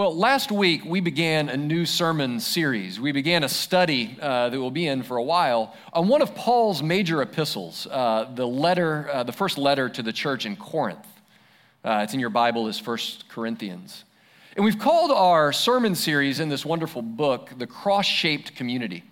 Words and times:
Well, 0.00 0.16
last 0.16 0.50
week 0.50 0.82
we 0.86 1.00
began 1.00 1.50
a 1.50 1.58
new 1.58 1.84
sermon 1.84 2.40
series. 2.40 2.98
We 2.98 3.12
began 3.12 3.44
a 3.44 3.50
study 3.50 4.16
uh, 4.18 4.48
that 4.48 4.58
we'll 4.58 4.70
be 4.70 4.86
in 4.86 5.02
for 5.02 5.18
a 5.18 5.22
while 5.22 5.76
on 5.92 6.08
one 6.08 6.22
of 6.22 6.34
Paul's 6.34 6.82
major 6.82 7.20
epistles, 7.20 7.86
uh, 7.86 8.30
the 8.34 8.46
letter, 8.46 9.10
uh, 9.12 9.24
the 9.24 9.32
first 9.32 9.58
letter 9.58 9.90
to 9.90 10.02
the 10.02 10.10
church 10.10 10.46
in 10.46 10.56
Corinth. 10.56 11.06
Uh, 11.84 12.00
it's 12.02 12.14
in 12.14 12.20
your 12.20 12.30
Bible 12.30 12.66
as 12.66 12.78
First 12.78 13.28
Corinthians. 13.28 14.04
And 14.56 14.64
we've 14.64 14.78
called 14.78 15.10
our 15.10 15.52
sermon 15.52 15.94
series 15.94 16.40
in 16.40 16.48
this 16.48 16.64
wonderful 16.64 17.02
book 17.02 17.50
the 17.58 17.66
cross 17.66 18.06
shaped 18.06 18.56
community. 18.56 19.04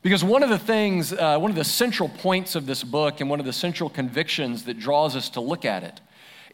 Because 0.00 0.24
one 0.24 0.42
of 0.42 0.48
the 0.48 0.58
things, 0.58 1.12
uh, 1.12 1.38
one 1.38 1.50
of 1.50 1.56
the 1.56 1.64
central 1.64 2.08
points 2.08 2.54
of 2.54 2.64
this 2.64 2.82
book 2.82 3.20
and 3.20 3.28
one 3.28 3.40
of 3.40 3.46
the 3.46 3.52
central 3.52 3.90
convictions 3.90 4.64
that 4.64 4.78
draws 4.78 5.16
us 5.16 5.28
to 5.28 5.42
look 5.42 5.66
at 5.66 5.82
it 5.82 6.00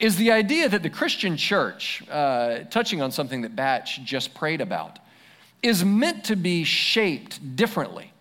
is 0.01 0.17
the 0.17 0.33
idea 0.33 0.67
that 0.69 0.83
the 0.83 0.91
Christian 0.91 1.37
church, 1.37 2.03
uh, 2.11 2.61
touching 2.71 3.03
on 3.03 3.13
something 3.13 3.43
that 3.43 3.55
Batch 3.55 4.03
just 4.03 4.35
prayed 4.35 4.63
about, 4.63 4.99
is 5.63 5.85
meant 5.85 6.25
to 6.25 6.37
be 6.37 6.65
shaped 6.65 7.55
differently 7.55 8.13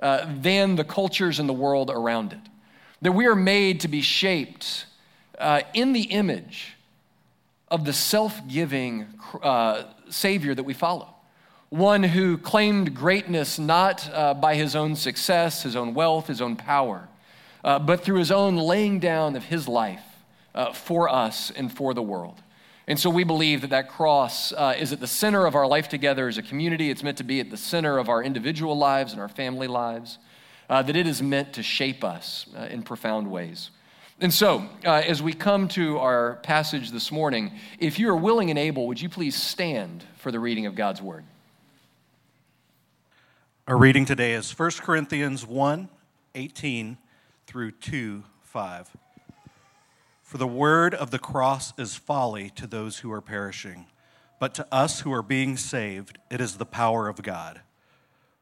uh, 0.00 0.26
than 0.40 0.76
the 0.76 0.84
cultures 0.84 1.38
in 1.38 1.46
the 1.46 1.52
world 1.52 1.90
around 1.90 2.32
it. 2.32 2.40
That 3.02 3.12
we 3.12 3.26
are 3.26 3.36
made 3.36 3.80
to 3.80 3.88
be 3.88 4.00
shaped 4.00 4.86
uh, 5.38 5.60
in 5.74 5.92
the 5.92 6.04
image 6.04 6.74
of 7.68 7.84
the 7.84 7.92
self 7.92 8.40
giving 8.48 9.06
uh, 9.42 9.82
Savior 10.08 10.54
that 10.54 10.64
we 10.64 10.72
follow. 10.72 11.08
One 11.68 12.02
who 12.02 12.38
claimed 12.38 12.94
greatness 12.94 13.58
not 13.58 14.08
uh, 14.10 14.32
by 14.32 14.54
his 14.54 14.74
own 14.74 14.96
success, 14.96 15.64
his 15.64 15.76
own 15.76 15.92
wealth, 15.92 16.28
his 16.28 16.40
own 16.40 16.56
power, 16.56 17.08
uh, 17.62 17.78
but 17.78 18.02
through 18.02 18.20
his 18.20 18.30
own 18.30 18.56
laying 18.56 19.00
down 19.00 19.36
of 19.36 19.44
his 19.44 19.68
life 19.68 20.00
uh, 20.56 20.72
for 20.72 21.08
us 21.08 21.52
and 21.52 21.72
for 21.72 21.94
the 21.94 22.02
world. 22.02 22.42
And 22.88 22.98
so 22.98 23.10
we 23.10 23.24
believe 23.24 23.60
that 23.62 23.70
that 23.70 23.88
cross 23.88 24.52
uh, 24.52 24.74
is 24.78 24.92
at 24.92 25.00
the 25.00 25.06
center 25.06 25.44
of 25.44 25.54
our 25.54 25.66
life 25.66 25.88
together 25.88 26.28
as 26.28 26.38
a 26.38 26.42
community. 26.42 26.88
It's 26.88 27.02
meant 27.02 27.18
to 27.18 27.24
be 27.24 27.40
at 27.40 27.50
the 27.50 27.56
center 27.56 27.98
of 27.98 28.08
our 28.08 28.22
individual 28.22 28.78
lives 28.78 29.12
and 29.12 29.20
our 29.20 29.28
family 29.28 29.66
lives, 29.66 30.18
uh, 30.70 30.82
that 30.82 30.96
it 30.96 31.06
is 31.06 31.20
meant 31.20 31.52
to 31.54 31.62
shape 31.62 32.04
us 32.04 32.46
uh, 32.56 32.62
in 32.62 32.82
profound 32.82 33.30
ways. 33.30 33.70
And 34.20 34.32
so, 34.32 34.66
uh, 34.84 35.02
as 35.06 35.22
we 35.22 35.34
come 35.34 35.68
to 35.68 35.98
our 35.98 36.36
passage 36.36 36.90
this 36.90 37.12
morning, 37.12 37.52
if 37.78 37.98
you 37.98 38.08
are 38.08 38.16
willing 38.16 38.50
and 38.50 38.58
able, 38.58 38.86
would 38.86 39.00
you 39.00 39.10
please 39.10 39.34
stand 39.34 40.04
for 40.16 40.32
the 40.32 40.40
reading 40.40 40.64
of 40.64 40.74
God's 40.74 41.02
word? 41.02 41.24
Our 43.68 43.76
reading 43.76 44.04
today 44.04 44.32
is 44.32 44.56
1 44.56 44.70
Corinthians 44.80 45.44
1 45.44 45.88
18 46.36 46.98
through 47.46 47.72
2 47.72 48.22
5. 48.42 48.96
For 50.26 50.38
the 50.38 50.46
word 50.48 50.92
of 50.92 51.12
the 51.12 51.20
cross 51.20 51.72
is 51.78 51.94
folly 51.94 52.50
to 52.56 52.66
those 52.66 52.98
who 52.98 53.12
are 53.12 53.20
perishing, 53.20 53.86
but 54.40 54.54
to 54.54 54.66
us 54.72 55.02
who 55.02 55.12
are 55.12 55.22
being 55.22 55.56
saved, 55.56 56.18
it 56.32 56.40
is 56.40 56.56
the 56.56 56.66
power 56.66 57.06
of 57.08 57.22
God. 57.22 57.60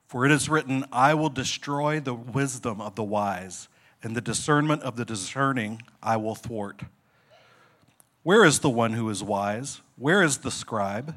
For 0.06 0.24
it 0.24 0.32
is 0.32 0.48
written, 0.48 0.86
I 0.90 1.12
will 1.12 1.28
destroy 1.28 2.00
the 2.00 2.14
wisdom 2.14 2.80
of 2.80 2.94
the 2.94 3.04
wise, 3.04 3.68
and 4.02 4.16
the 4.16 4.22
discernment 4.22 4.82
of 4.82 4.96
the 4.96 5.04
discerning 5.04 5.82
I 6.02 6.16
will 6.16 6.34
thwart. 6.34 6.84
Where 8.22 8.46
is 8.46 8.60
the 8.60 8.70
one 8.70 8.94
who 8.94 9.10
is 9.10 9.22
wise? 9.22 9.82
Where 9.96 10.22
is 10.22 10.38
the 10.38 10.50
scribe? 10.50 11.16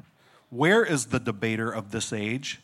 Where 0.50 0.84
is 0.84 1.06
the 1.06 1.18
debater 1.18 1.70
of 1.70 1.92
this 1.92 2.12
age? 2.12 2.60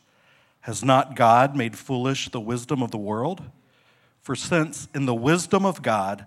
Has 0.61 0.85
not 0.85 1.17
God 1.17 1.57
made 1.57 1.79
foolish 1.79 2.29
the 2.29 2.39
wisdom 2.39 2.83
of 2.83 2.91
the 2.91 2.99
world? 2.99 3.45
For 4.21 4.37
since 4.37 4.89
in 4.95 5.07
the 5.07 5.15
wisdom 5.15 5.65
of 5.65 5.81
God, 5.81 6.27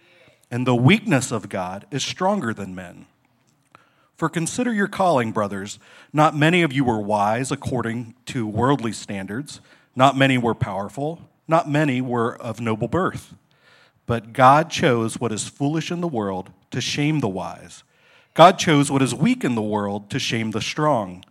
and 0.51 0.67
the 0.67 0.75
weakness 0.75 1.31
of 1.31 1.47
God 1.47 1.87
is 1.89 2.03
stronger 2.03 2.53
than 2.53 2.75
men. 2.75 3.05
For 4.17 4.29
consider 4.29 4.73
your 4.73 4.89
calling, 4.89 5.31
brothers. 5.31 5.79
Not 6.13 6.35
many 6.35 6.61
of 6.61 6.73
you 6.73 6.83
were 6.83 6.99
wise 6.99 7.51
according 7.51 8.13
to 8.27 8.45
worldly 8.45 8.91
standards, 8.91 9.61
not 9.95 10.17
many 10.17 10.37
were 10.37 10.53
powerful, 10.53 11.27
not 11.47 11.69
many 11.69 12.01
were 12.01 12.35
of 12.39 12.59
noble 12.59 12.87
birth. 12.87 13.33
But 14.05 14.33
God 14.33 14.69
chose 14.69 15.19
what 15.19 15.31
is 15.31 15.47
foolish 15.47 15.89
in 15.89 16.01
the 16.01 16.07
world 16.07 16.51
to 16.71 16.81
shame 16.81 17.21
the 17.21 17.29
wise. 17.29 17.83
God 18.33 18.59
chose 18.59 18.91
what 18.91 19.01
is 19.01 19.15
weak 19.15 19.43
in 19.43 19.55
the 19.55 19.61
world 19.61 20.09
to 20.11 20.19
shame 20.19 20.51
the 20.51 20.61
strong. 20.61 21.23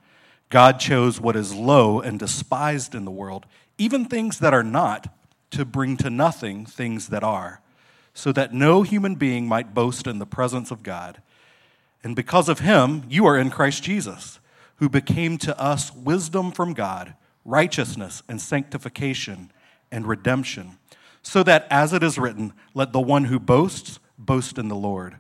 God 0.49 0.81
chose 0.81 1.21
what 1.21 1.37
is 1.37 1.55
low 1.55 2.01
and 2.01 2.19
despised 2.19 2.95
in 2.95 3.05
the 3.05 3.11
world, 3.11 3.47
even 3.79 4.05
things 4.05 4.39
that 4.41 4.55
are 4.55 4.65
not, 4.65 5.15
to 5.53 5.65
bring 5.65 5.97
to 5.99 6.11
nothing 6.11 6.65
things 6.67 7.09
that 7.09 7.23
are 7.23 7.61
so 8.15 8.33
that 8.33 8.53
no 8.53 8.83
human 8.83 9.15
being 9.15 9.47
might 9.47 9.75
boast 9.75 10.07
in 10.07 10.19
the 10.19 10.27
presence 10.27 10.71
of 10.71 10.83
God. 10.83 11.23
And 12.03 12.17
because 12.17 12.49
of 12.49 12.61
him, 12.61 13.05
you 13.09 13.27
are 13.27 13.39
in 13.39 13.51
Christ 13.51 13.83
Jesus, 13.83 14.41
who 14.77 14.89
became 14.89 15.39
to 15.39 15.59
us 15.61 15.95
wisdom 15.95 16.51
from 16.51 16.73
God, 16.73 17.15
righteousness 17.45 18.23
and 18.29 18.41
sanctification 18.41 19.53
and 19.93 20.07
redemption, 20.07 20.79
so 21.23 21.43
that, 21.43 21.67
as 21.71 21.93
it 21.93 22.03
is 22.03 22.19
written, 22.19 22.55
let 22.73 22.93
the 22.93 23.01
one 23.01 23.25
who 23.25 23.39
boasts 23.39 23.99
boast 24.19 24.59
in 24.59 24.69
the 24.69 24.77
Lord. 24.77 25.17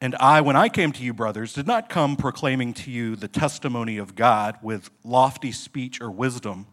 And 0.00 0.14
I, 0.14 0.40
when 0.40 0.56
I 0.56 0.70
came 0.70 0.92
to 0.92 1.02
you, 1.02 1.12
brothers, 1.12 1.52
did 1.52 1.66
not 1.66 1.90
come 1.90 2.16
proclaiming 2.16 2.72
to 2.74 2.90
you 2.90 3.16
the 3.16 3.28
testimony 3.28 3.98
of 3.98 4.14
God 4.14 4.56
with 4.62 4.90
lofty 5.04 5.52
speech 5.52 6.00
or 6.00 6.10
wisdom 6.10 6.66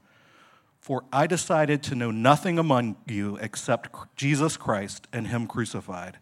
for 0.88 1.04
I 1.12 1.28
decided 1.28 1.84
to 1.84 1.96
know 1.96 2.12
nothing 2.12 2.58
among 2.58 2.96
you 3.06 3.36
except 3.42 3.90
Jesus 4.16 4.56
Christ 4.56 5.06
and 5.12 5.28
Him 5.28 5.46
crucified. 5.46 6.18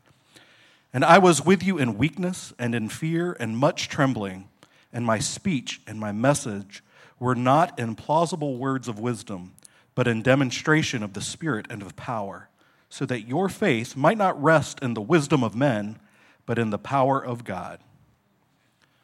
And 0.91 1.05
I 1.05 1.19
was 1.19 1.45
with 1.45 1.61
you 1.61 1.77
in 1.77 1.99
weakness 1.99 2.51
and 2.57 2.73
in 2.73 2.89
fear 2.89 3.37
and 3.39 3.59
much 3.59 3.89
trembling, 3.89 4.49
and 4.91 5.05
my 5.05 5.19
speech 5.19 5.81
and 5.85 5.99
my 5.99 6.11
message 6.11 6.83
were 7.19 7.35
not 7.35 7.77
in 7.77 7.93
plausible 7.93 8.57
words 8.57 8.87
of 8.87 8.97
wisdom, 8.97 9.53
but 9.93 10.07
in 10.07 10.23
demonstration 10.23 11.03
of 11.03 11.13
the 11.13 11.21
Spirit 11.21 11.67
and 11.69 11.83
of 11.83 11.95
power, 11.95 12.49
so 12.89 13.05
that 13.05 13.27
your 13.27 13.49
faith 13.49 13.95
might 13.95 14.17
not 14.17 14.41
rest 14.41 14.79
in 14.81 14.95
the 14.95 14.99
wisdom 14.99 15.43
of 15.43 15.53
men, 15.53 15.99
but 16.47 16.57
in 16.57 16.71
the 16.71 16.79
power 16.79 17.23
of 17.23 17.43
God. 17.43 17.79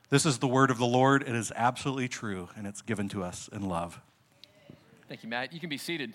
This 0.09 0.25
is 0.25 0.39
the 0.39 0.47
word 0.47 0.71
of 0.71 0.79
the 0.79 0.87
Lord. 0.87 1.21
It 1.21 1.35
is 1.35 1.51
absolutely 1.55 2.07
true, 2.07 2.49
and 2.55 2.65
it's 2.65 2.81
given 2.81 3.09
to 3.09 3.21
us 3.21 3.47
in 3.53 3.69
love. 3.69 4.01
Thank 5.11 5.23
you, 5.23 5.29
Matt. 5.29 5.51
You 5.51 5.59
can 5.59 5.67
be 5.67 5.77
seated. 5.77 6.13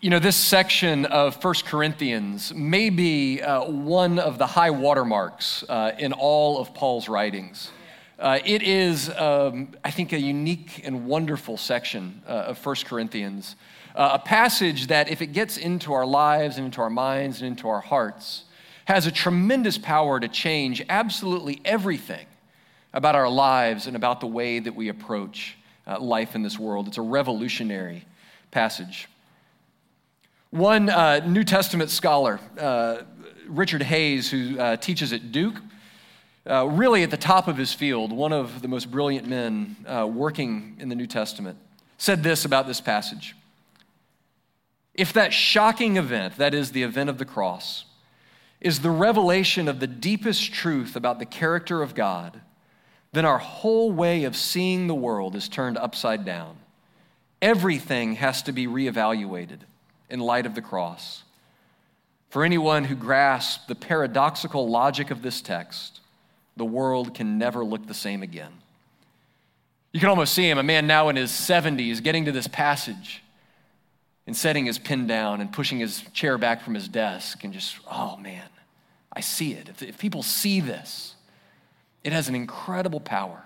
You 0.00 0.08
know, 0.08 0.18
this 0.18 0.36
section 0.36 1.04
of 1.04 1.44
1 1.44 1.54
Corinthians 1.66 2.54
may 2.54 2.88
be 2.88 3.42
uh, 3.42 3.66
one 3.66 4.18
of 4.18 4.38
the 4.38 4.46
high 4.46 4.70
watermarks 4.70 5.62
uh, 5.68 5.92
in 5.98 6.14
all 6.14 6.58
of 6.58 6.72
Paul's 6.72 7.10
writings. 7.10 7.70
Uh, 8.18 8.38
it 8.42 8.62
is, 8.62 9.10
um, 9.10 9.68
I 9.84 9.90
think, 9.90 10.14
a 10.14 10.18
unique 10.18 10.80
and 10.82 11.04
wonderful 11.04 11.58
section 11.58 12.22
uh, 12.26 12.30
of 12.30 12.64
1 12.64 12.76
Corinthians. 12.86 13.54
Uh, 13.94 14.12
a 14.14 14.18
passage 14.18 14.86
that, 14.86 15.10
if 15.10 15.20
it 15.20 15.34
gets 15.34 15.58
into 15.58 15.92
our 15.92 16.06
lives 16.06 16.56
and 16.56 16.64
into 16.64 16.80
our 16.80 16.88
minds 16.88 17.42
and 17.42 17.48
into 17.48 17.68
our 17.68 17.82
hearts, 17.82 18.44
has 18.86 19.06
a 19.06 19.12
tremendous 19.12 19.76
power 19.76 20.18
to 20.18 20.26
change 20.26 20.82
absolutely 20.88 21.60
everything 21.66 22.24
about 22.94 23.14
our 23.14 23.28
lives 23.28 23.86
and 23.86 23.94
about 23.94 24.20
the 24.20 24.26
way 24.26 24.58
that 24.58 24.74
we 24.74 24.88
approach 24.88 25.58
uh, 25.86 25.98
life 26.00 26.34
in 26.34 26.42
this 26.42 26.58
world. 26.58 26.88
It's 26.88 26.98
a 26.98 27.02
revolutionary 27.02 28.04
passage. 28.50 29.08
One 30.50 30.90
uh, 30.90 31.20
New 31.26 31.44
Testament 31.44 31.90
scholar, 31.90 32.38
uh, 32.58 32.98
Richard 33.48 33.82
Hays, 33.82 34.30
who 34.30 34.58
uh, 34.58 34.76
teaches 34.76 35.12
at 35.12 35.32
Duke, 35.32 35.56
uh, 36.48 36.66
really 36.66 37.02
at 37.02 37.10
the 37.10 37.16
top 37.16 37.48
of 37.48 37.56
his 37.56 37.72
field, 37.72 38.12
one 38.12 38.32
of 38.32 38.62
the 38.62 38.68
most 38.68 38.90
brilliant 38.90 39.26
men 39.26 39.76
uh, 39.86 40.06
working 40.06 40.76
in 40.78 40.88
the 40.88 40.94
New 40.94 41.06
Testament, 41.06 41.58
said 41.98 42.22
this 42.22 42.44
about 42.44 42.66
this 42.66 42.80
passage. 42.80 43.34
If 44.94 45.12
that 45.14 45.32
shocking 45.32 45.96
event, 45.96 46.36
that 46.36 46.52
is 46.52 46.72
the 46.72 46.82
event 46.82 47.08
of 47.08 47.18
the 47.18 47.24
cross, 47.24 47.84
is 48.60 48.80
the 48.80 48.90
revelation 48.90 49.68
of 49.68 49.80
the 49.80 49.86
deepest 49.86 50.52
truth 50.52 50.96
about 50.96 51.18
the 51.18 51.26
character 51.26 51.82
of 51.82 51.94
God, 51.94 52.40
then 53.12 53.24
our 53.24 53.38
whole 53.38 53.92
way 53.92 54.24
of 54.24 54.36
seeing 54.36 54.86
the 54.86 54.94
world 54.94 55.36
is 55.36 55.48
turned 55.48 55.76
upside 55.76 56.24
down. 56.24 56.56
Everything 57.40 58.14
has 58.14 58.42
to 58.42 58.52
be 58.52 58.66
reevaluated 58.66 59.60
in 60.08 60.20
light 60.20 60.46
of 60.46 60.54
the 60.54 60.62
cross. 60.62 61.22
For 62.30 62.44
anyone 62.44 62.84
who 62.84 62.94
grasps 62.94 63.66
the 63.66 63.74
paradoxical 63.74 64.68
logic 64.68 65.10
of 65.10 65.20
this 65.20 65.42
text, 65.42 66.00
the 66.56 66.64
world 66.64 67.14
can 67.14 67.38
never 67.38 67.64
look 67.64 67.86
the 67.86 67.94
same 67.94 68.22
again. 68.22 68.52
You 69.92 70.00
can 70.00 70.08
almost 70.08 70.32
see 70.32 70.48
him, 70.48 70.56
a 70.56 70.62
man 70.62 70.86
now 70.86 71.10
in 71.10 71.16
his 71.16 71.30
70s, 71.30 72.02
getting 72.02 72.24
to 72.24 72.32
this 72.32 72.46
passage 72.48 73.22
and 74.26 74.34
setting 74.34 74.64
his 74.64 74.78
pen 74.78 75.06
down 75.06 75.40
and 75.40 75.52
pushing 75.52 75.78
his 75.78 76.02
chair 76.14 76.38
back 76.38 76.62
from 76.62 76.74
his 76.74 76.88
desk 76.88 77.44
and 77.44 77.52
just, 77.52 77.76
oh 77.90 78.16
man, 78.16 78.48
I 79.12 79.20
see 79.20 79.52
it. 79.52 79.68
If, 79.68 79.82
if 79.82 79.98
people 79.98 80.22
see 80.22 80.60
this, 80.60 81.14
it 82.04 82.12
has 82.12 82.28
an 82.28 82.34
incredible 82.34 83.00
power 83.00 83.42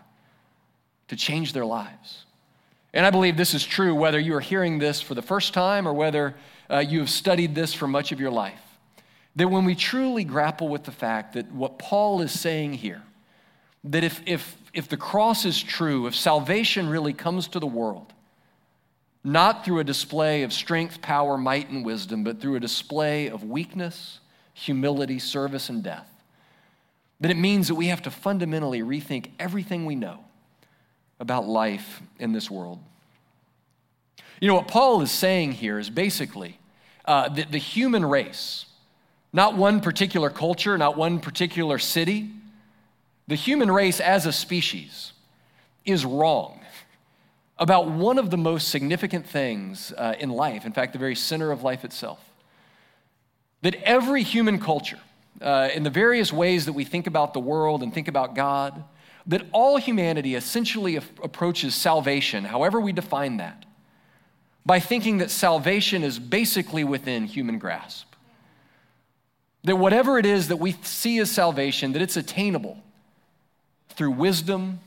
to 1.08 1.16
change 1.16 1.52
their 1.52 1.64
lives. 1.64 2.24
And 2.92 3.04
I 3.04 3.10
believe 3.10 3.36
this 3.36 3.54
is 3.54 3.64
true 3.64 3.94
whether 3.94 4.18
you 4.18 4.34
are 4.34 4.40
hearing 4.40 4.78
this 4.78 5.00
for 5.00 5.14
the 5.14 5.22
first 5.22 5.52
time 5.52 5.86
or 5.86 5.92
whether 5.92 6.34
uh, 6.70 6.78
you 6.78 7.00
have 7.00 7.10
studied 7.10 7.54
this 7.54 7.74
for 7.74 7.86
much 7.86 8.12
of 8.12 8.20
your 8.20 8.30
life. 8.30 8.60
That 9.36 9.48
when 9.48 9.64
we 9.64 9.74
truly 9.74 10.24
grapple 10.24 10.68
with 10.68 10.84
the 10.84 10.92
fact 10.92 11.34
that 11.34 11.52
what 11.52 11.78
Paul 11.78 12.22
is 12.22 12.32
saying 12.32 12.74
here, 12.74 13.02
that 13.84 14.02
if, 14.02 14.22
if, 14.26 14.56
if 14.72 14.88
the 14.88 14.96
cross 14.96 15.44
is 15.44 15.62
true, 15.62 16.06
if 16.06 16.14
salvation 16.16 16.88
really 16.88 17.12
comes 17.12 17.48
to 17.48 17.60
the 17.60 17.66
world, 17.66 18.12
not 19.22 19.64
through 19.64 19.80
a 19.80 19.84
display 19.84 20.42
of 20.44 20.52
strength, 20.52 21.02
power, 21.02 21.36
might, 21.36 21.68
and 21.68 21.84
wisdom, 21.84 22.24
but 22.24 22.40
through 22.40 22.56
a 22.56 22.60
display 22.60 23.26
of 23.26 23.44
weakness, 23.44 24.20
humility, 24.54 25.18
service, 25.18 25.68
and 25.68 25.82
death, 25.82 26.08
then 27.20 27.30
it 27.30 27.36
means 27.36 27.68
that 27.68 27.74
we 27.74 27.86
have 27.86 28.02
to 28.02 28.10
fundamentally 28.10 28.80
rethink 28.80 29.30
everything 29.38 29.86
we 29.86 29.94
know 29.94 30.24
about 31.18 31.46
life 31.46 32.02
in 32.18 32.32
this 32.32 32.50
world. 32.50 32.78
You 34.40 34.48
know, 34.48 34.54
what 34.54 34.68
Paul 34.68 35.00
is 35.00 35.10
saying 35.10 35.52
here 35.52 35.78
is 35.78 35.88
basically 35.88 36.58
uh, 37.06 37.28
that 37.30 37.52
the 37.52 37.58
human 37.58 38.04
race, 38.04 38.66
not 39.32 39.56
one 39.56 39.80
particular 39.80 40.28
culture, 40.28 40.76
not 40.76 40.96
one 40.96 41.20
particular 41.20 41.78
city, 41.78 42.30
the 43.28 43.34
human 43.34 43.70
race 43.70 43.98
as 43.98 44.26
a 44.26 44.32
species 44.32 45.12
is 45.84 46.04
wrong 46.04 46.60
about 47.58 47.88
one 47.88 48.18
of 48.18 48.30
the 48.30 48.36
most 48.36 48.68
significant 48.68 49.26
things 49.26 49.92
uh, 49.96 50.14
in 50.18 50.28
life, 50.28 50.66
in 50.66 50.72
fact, 50.72 50.92
the 50.92 50.98
very 50.98 51.14
center 51.14 51.50
of 51.50 51.62
life 51.62 51.84
itself. 51.84 52.20
That 53.62 53.74
every 53.76 54.22
human 54.22 54.58
culture, 54.58 55.00
uh, 55.40 55.68
in 55.74 55.82
the 55.82 55.90
various 55.90 56.32
ways 56.32 56.66
that 56.66 56.72
we 56.72 56.84
think 56.84 57.06
about 57.06 57.34
the 57.34 57.40
world 57.40 57.82
and 57.82 57.92
think 57.92 58.08
about 58.08 58.34
God, 58.34 58.84
that 59.26 59.46
all 59.52 59.76
humanity 59.76 60.34
essentially 60.34 60.96
approaches 60.96 61.74
salvation, 61.74 62.44
however 62.44 62.80
we 62.80 62.92
define 62.92 63.38
that, 63.38 63.64
by 64.64 64.80
thinking 64.80 65.18
that 65.18 65.30
salvation 65.30 66.02
is 66.02 66.18
basically 66.18 66.84
within 66.84 67.24
human 67.24 67.58
grasp. 67.58 68.14
That 69.64 69.76
whatever 69.76 70.18
it 70.18 70.26
is 70.26 70.48
that 70.48 70.58
we 70.58 70.72
see 70.82 71.18
as 71.18 71.30
salvation, 71.30 71.92
that 71.92 72.02
it's 72.02 72.16
attainable 72.16 72.78
through 73.90 74.12
wisdom, 74.12 74.80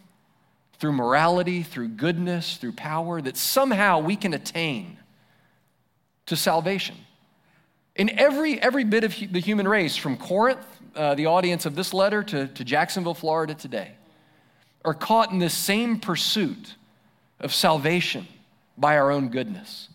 through 0.80 0.94
morality, 0.94 1.64
through 1.64 1.90
goodness, 1.90 2.58
through 2.58 2.74
power, 2.74 3.22
that 3.22 3.36
somehow 3.36 4.00
we 4.00 4.16
can 4.16 4.34
attain 4.34 4.98
to 6.26 6.36
salvation. 6.36 6.96
In 8.00 8.18
every, 8.18 8.62
every 8.62 8.86
bit 8.86 9.04
of 9.04 9.14
the 9.30 9.42
human 9.42 9.68
race, 9.68 9.98
from 9.98 10.16
Corinth, 10.16 10.66
uh, 10.96 11.16
the 11.16 11.26
audience 11.26 11.66
of 11.66 11.76
this 11.76 11.94
letter, 11.94 12.24
to, 12.24 12.48
to 12.48 12.64
Jacksonville, 12.64 13.14
Florida 13.14 13.54
today, 13.54 13.92
are 14.86 14.94
caught 14.94 15.34
in 15.34 15.40
this 15.40 15.54
same 15.54 16.00
pursuit 16.00 16.76
of 17.42 17.54
salvation 17.54 18.26
by 18.78 18.98
our 18.98 19.12
own 19.12 19.28
goodness. 19.28 19.90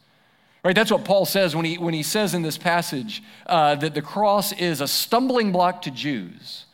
Right, 0.62 0.76
that's 0.76 0.90
what 0.90 1.06
Paul 1.06 1.24
says 1.24 1.56
when 1.56 1.64
he, 1.64 1.78
when 1.78 1.94
he 1.94 2.02
says 2.02 2.34
in 2.34 2.42
this 2.42 2.58
passage 2.58 3.22
uh, 3.46 3.76
that 3.76 3.94
the 3.94 4.02
cross 4.02 4.52
is 4.52 4.82
a 4.82 4.86
stumbling 4.86 5.50
block 5.50 5.80
to 5.82 5.90
Jews, 5.90 6.66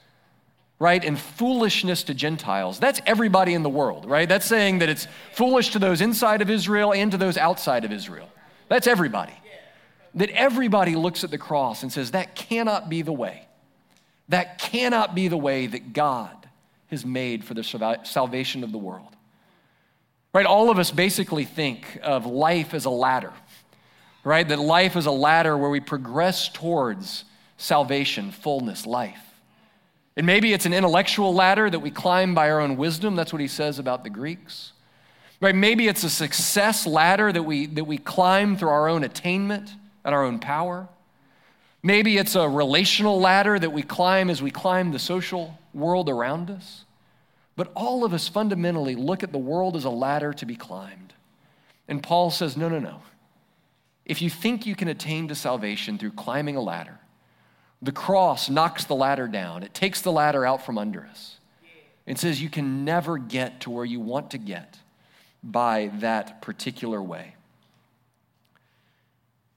right, 0.80 1.04
and 1.04 1.16
foolishness 1.16 2.02
to 2.04 2.14
Gentiles. 2.14 2.80
That's 2.80 3.00
everybody 3.06 3.54
in 3.54 3.62
the 3.62 3.70
world, 3.70 4.04
right? 4.04 4.28
That's 4.28 4.46
saying 4.46 4.80
that 4.80 4.88
it's 4.88 5.06
foolish 5.34 5.70
to 5.70 5.78
those 5.78 6.00
inside 6.00 6.42
of 6.42 6.50
Israel 6.50 6.92
and 6.92 7.12
to 7.12 7.16
those 7.16 7.36
outside 7.36 7.84
of 7.84 7.92
Israel. 7.92 8.28
That's 8.68 8.88
everybody. 8.88 9.34
That 10.14 10.30
everybody 10.30 10.96
looks 10.96 11.22
at 11.24 11.30
the 11.30 11.38
cross 11.38 11.82
and 11.82 11.92
says, 11.92 12.10
that 12.10 12.34
cannot 12.34 12.88
be 12.88 13.02
the 13.02 13.12
way. 13.12 13.46
That 14.28 14.58
cannot 14.58 15.14
be 15.14 15.28
the 15.28 15.36
way 15.36 15.66
that 15.66 15.92
God 15.92 16.48
has 16.88 17.04
made 17.06 17.44
for 17.44 17.54
the 17.54 17.62
salvation 18.04 18.64
of 18.64 18.72
the 18.72 18.78
world. 18.78 19.16
Right? 20.32 20.46
All 20.46 20.70
of 20.70 20.78
us 20.78 20.90
basically 20.90 21.44
think 21.44 21.98
of 22.02 22.26
life 22.26 22.74
as 22.74 22.84
a 22.84 22.90
ladder, 22.90 23.32
right? 24.22 24.46
That 24.46 24.60
life 24.60 24.96
is 24.96 25.06
a 25.06 25.10
ladder 25.10 25.56
where 25.56 25.70
we 25.70 25.80
progress 25.80 26.48
towards 26.48 27.24
salvation, 27.56 28.30
fullness, 28.30 28.86
life. 28.86 29.18
And 30.16 30.26
maybe 30.26 30.52
it's 30.52 30.66
an 30.66 30.72
intellectual 30.72 31.34
ladder 31.34 31.70
that 31.70 31.80
we 31.80 31.90
climb 31.90 32.34
by 32.34 32.50
our 32.50 32.60
own 32.60 32.76
wisdom. 32.76 33.16
That's 33.16 33.32
what 33.32 33.40
he 33.40 33.48
says 33.48 33.78
about 33.78 34.04
the 34.04 34.10
Greeks. 34.10 34.72
Right? 35.40 35.54
Maybe 35.54 35.88
it's 35.88 36.04
a 36.04 36.10
success 36.10 36.86
ladder 36.86 37.32
that 37.32 37.42
we, 37.42 37.66
that 37.66 37.84
we 37.84 37.98
climb 37.98 38.56
through 38.56 38.68
our 38.68 38.88
own 38.88 39.02
attainment 39.02 39.70
and 40.04 40.14
our 40.14 40.24
own 40.24 40.38
power. 40.38 40.88
Maybe 41.82 42.18
it's 42.18 42.34
a 42.34 42.48
relational 42.48 43.20
ladder 43.20 43.58
that 43.58 43.70
we 43.70 43.82
climb 43.82 44.28
as 44.30 44.42
we 44.42 44.50
climb 44.50 44.92
the 44.92 44.98
social 44.98 45.58
world 45.72 46.08
around 46.08 46.50
us. 46.50 46.84
But 47.56 47.72
all 47.74 48.04
of 48.04 48.14
us 48.14 48.28
fundamentally 48.28 48.94
look 48.94 49.22
at 49.22 49.32
the 49.32 49.38
world 49.38 49.76
as 49.76 49.84
a 49.84 49.90
ladder 49.90 50.32
to 50.34 50.46
be 50.46 50.56
climbed. 50.56 51.14
And 51.88 52.02
Paul 52.02 52.30
says, 52.30 52.56
no, 52.56 52.68
no, 52.68 52.78
no. 52.78 53.02
If 54.04 54.22
you 54.22 54.30
think 54.30 54.66
you 54.66 54.74
can 54.74 54.88
attain 54.88 55.28
to 55.28 55.34
salvation 55.34 55.98
through 55.98 56.12
climbing 56.12 56.56
a 56.56 56.60
ladder, 56.60 56.98
the 57.82 57.92
cross 57.92 58.50
knocks 58.50 58.84
the 58.84 58.94
ladder 58.94 59.26
down. 59.26 59.62
It 59.62 59.72
takes 59.72 60.02
the 60.02 60.12
ladder 60.12 60.44
out 60.44 60.64
from 60.64 60.78
under 60.78 61.06
us. 61.06 61.38
It 62.06 62.18
says 62.18 62.42
you 62.42 62.50
can 62.50 62.84
never 62.84 63.18
get 63.18 63.60
to 63.62 63.70
where 63.70 63.84
you 63.84 64.00
want 64.00 64.32
to 64.32 64.38
get 64.38 64.78
by 65.42 65.90
that 66.00 66.42
particular 66.42 67.02
way. 67.02 67.34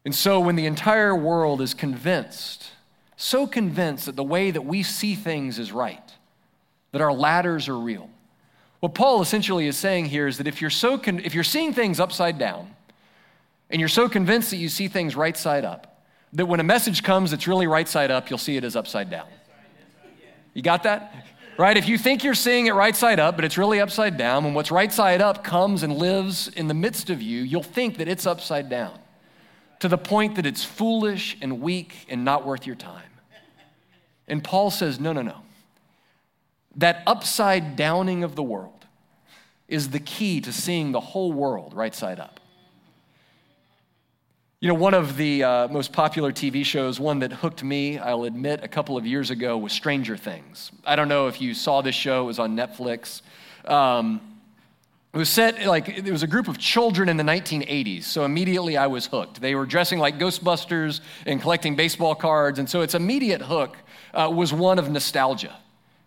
And 0.05 0.13
so, 0.13 0.39
when 0.39 0.55
the 0.55 0.65
entire 0.65 1.15
world 1.15 1.61
is 1.61 1.73
convinced, 1.73 2.71
so 3.15 3.47
convinced 3.47 4.05
that 4.07 4.15
the 4.15 4.23
way 4.23 4.51
that 4.51 4.63
we 4.63 4.83
see 4.83 5.15
things 5.15 5.59
is 5.59 5.71
right, 5.71 6.11
that 6.91 7.01
our 7.01 7.13
ladders 7.13 7.69
are 7.69 7.77
real. 7.77 8.09
What 8.81 8.93
Paul 8.93 9.21
essentially 9.21 9.65
is 9.67 9.77
saying 9.77 10.07
here 10.07 10.27
is 10.27 10.37
that 10.39 10.47
if 10.47 10.59
you're, 10.59 10.69
so 10.69 10.97
con- 10.97 11.21
if 11.23 11.33
you're 11.33 11.45
seeing 11.45 11.71
things 11.73 12.01
upside 12.01 12.37
down 12.37 12.75
and 13.69 13.79
you're 13.79 13.87
so 13.87 14.09
convinced 14.09 14.49
that 14.49 14.57
you 14.57 14.67
see 14.67 14.89
things 14.89 15.15
right 15.15 15.37
side 15.37 15.63
up, 15.63 16.03
that 16.33 16.47
when 16.47 16.59
a 16.59 16.63
message 16.63 17.01
comes 17.01 17.31
that's 17.31 17.47
really 17.47 17.65
right 17.65 17.87
side 17.87 18.11
up, 18.11 18.29
you'll 18.29 18.39
see 18.39 18.57
it 18.57 18.65
as 18.65 18.75
upside 18.75 19.09
down. 19.09 19.27
You 20.53 20.61
got 20.61 20.83
that? 20.83 21.15
Right? 21.57 21.77
If 21.77 21.87
you 21.87 21.97
think 21.97 22.25
you're 22.25 22.33
seeing 22.33 22.67
it 22.67 22.73
right 22.73 22.95
side 22.95 23.19
up, 23.19 23.37
but 23.37 23.45
it's 23.45 23.57
really 23.57 23.79
upside 23.79 24.17
down, 24.17 24.45
and 24.45 24.53
what's 24.53 24.71
right 24.71 24.91
side 24.91 25.21
up 25.21 25.45
comes 25.45 25.83
and 25.83 25.95
lives 25.95 26.49
in 26.49 26.67
the 26.67 26.73
midst 26.73 27.09
of 27.09 27.21
you, 27.21 27.43
you'll 27.43 27.63
think 27.63 27.97
that 27.99 28.09
it's 28.09 28.25
upside 28.25 28.69
down 28.69 28.99
to 29.83 29.89
the 29.89 29.97
point 29.97 30.35
that 30.35 30.45
it's 30.45 30.63
foolish 30.63 31.35
and 31.41 31.59
weak 31.59 32.05
and 32.07 32.23
not 32.23 32.45
worth 32.45 32.65
your 32.65 32.75
time. 32.77 33.11
And 34.29 34.41
Paul 34.41 34.71
says, 34.71 34.97
no, 34.97 35.11
no, 35.11 35.21
no. 35.21 35.39
That 36.77 37.03
upside 37.05 37.75
downing 37.75 38.23
of 38.23 38.35
the 38.35 38.43
world 38.43 38.85
is 39.67 39.89
the 39.89 39.99
key 39.99 40.39
to 40.39 40.53
seeing 40.53 40.93
the 40.93 41.01
whole 41.01 41.33
world 41.33 41.73
right 41.73 41.93
side 41.93 42.17
up. 42.17 42.39
You 44.61 44.69
know, 44.69 44.75
one 44.75 44.93
of 44.93 45.17
the 45.17 45.43
uh, 45.43 45.67
most 45.67 45.91
popular 45.91 46.31
TV 46.31 46.65
shows, 46.65 46.97
one 46.97 47.19
that 47.19 47.33
hooked 47.33 47.61
me, 47.61 47.97
I'll 47.97 48.23
admit, 48.23 48.63
a 48.63 48.69
couple 48.69 48.95
of 48.95 49.05
years 49.05 49.31
ago 49.31 49.57
was 49.57 49.73
Stranger 49.73 50.15
Things. 50.15 50.71
I 50.85 50.95
don't 50.95 51.09
know 51.09 51.27
if 51.27 51.41
you 51.41 51.53
saw 51.53 51.81
this 51.81 51.93
show, 51.93 52.23
it 52.23 52.27
was 52.27 52.39
on 52.39 52.55
Netflix. 52.55 53.21
Um, 53.65 54.21
it 55.13 55.17
was 55.17 55.29
set 55.29 55.63
like 55.65 55.89
it 55.89 56.11
was 56.11 56.23
a 56.23 56.27
group 56.27 56.47
of 56.47 56.57
children 56.57 57.07
in 57.07 57.17
the 57.17 57.23
1980s, 57.23 58.03
so 58.03 58.25
immediately 58.25 58.77
I 58.77 58.87
was 58.87 59.05
hooked. 59.05 59.39
They 59.39 59.53
were 59.53 59.67
dressing 59.67 59.99
like 59.99 60.17
Ghostbusters 60.17 61.01
and 61.27 61.39
collecting 61.39 61.75
baseball 61.75 62.15
cards, 62.15 62.57
and 62.57 62.67
so 62.67 62.81
its 62.81 62.95
immediate 62.95 63.41
hook 63.41 63.77
uh, 64.13 64.31
was 64.33 64.51
one 64.51 64.79
of 64.79 64.89
nostalgia. 64.89 65.55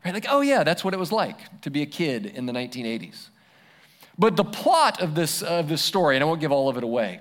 Right? 0.04 0.12
Like, 0.12 0.26
oh 0.28 0.40
yeah, 0.40 0.64
that's 0.64 0.84
what 0.84 0.92
it 0.92 0.98
was 0.98 1.12
like 1.12 1.60
to 1.62 1.70
be 1.70 1.82
a 1.82 1.86
kid 1.86 2.26
in 2.26 2.46
the 2.46 2.52
1980s. 2.52 3.28
But 4.18 4.34
the 4.34 4.44
plot 4.44 5.00
of 5.00 5.14
this, 5.14 5.42
of 5.42 5.68
this 5.68 5.82
story, 5.82 6.16
and 6.16 6.22
I 6.24 6.26
won't 6.26 6.40
give 6.40 6.52
all 6.52 6.68
of 6.68 6.76
it 6.76 6.82
away, 6.82 7.20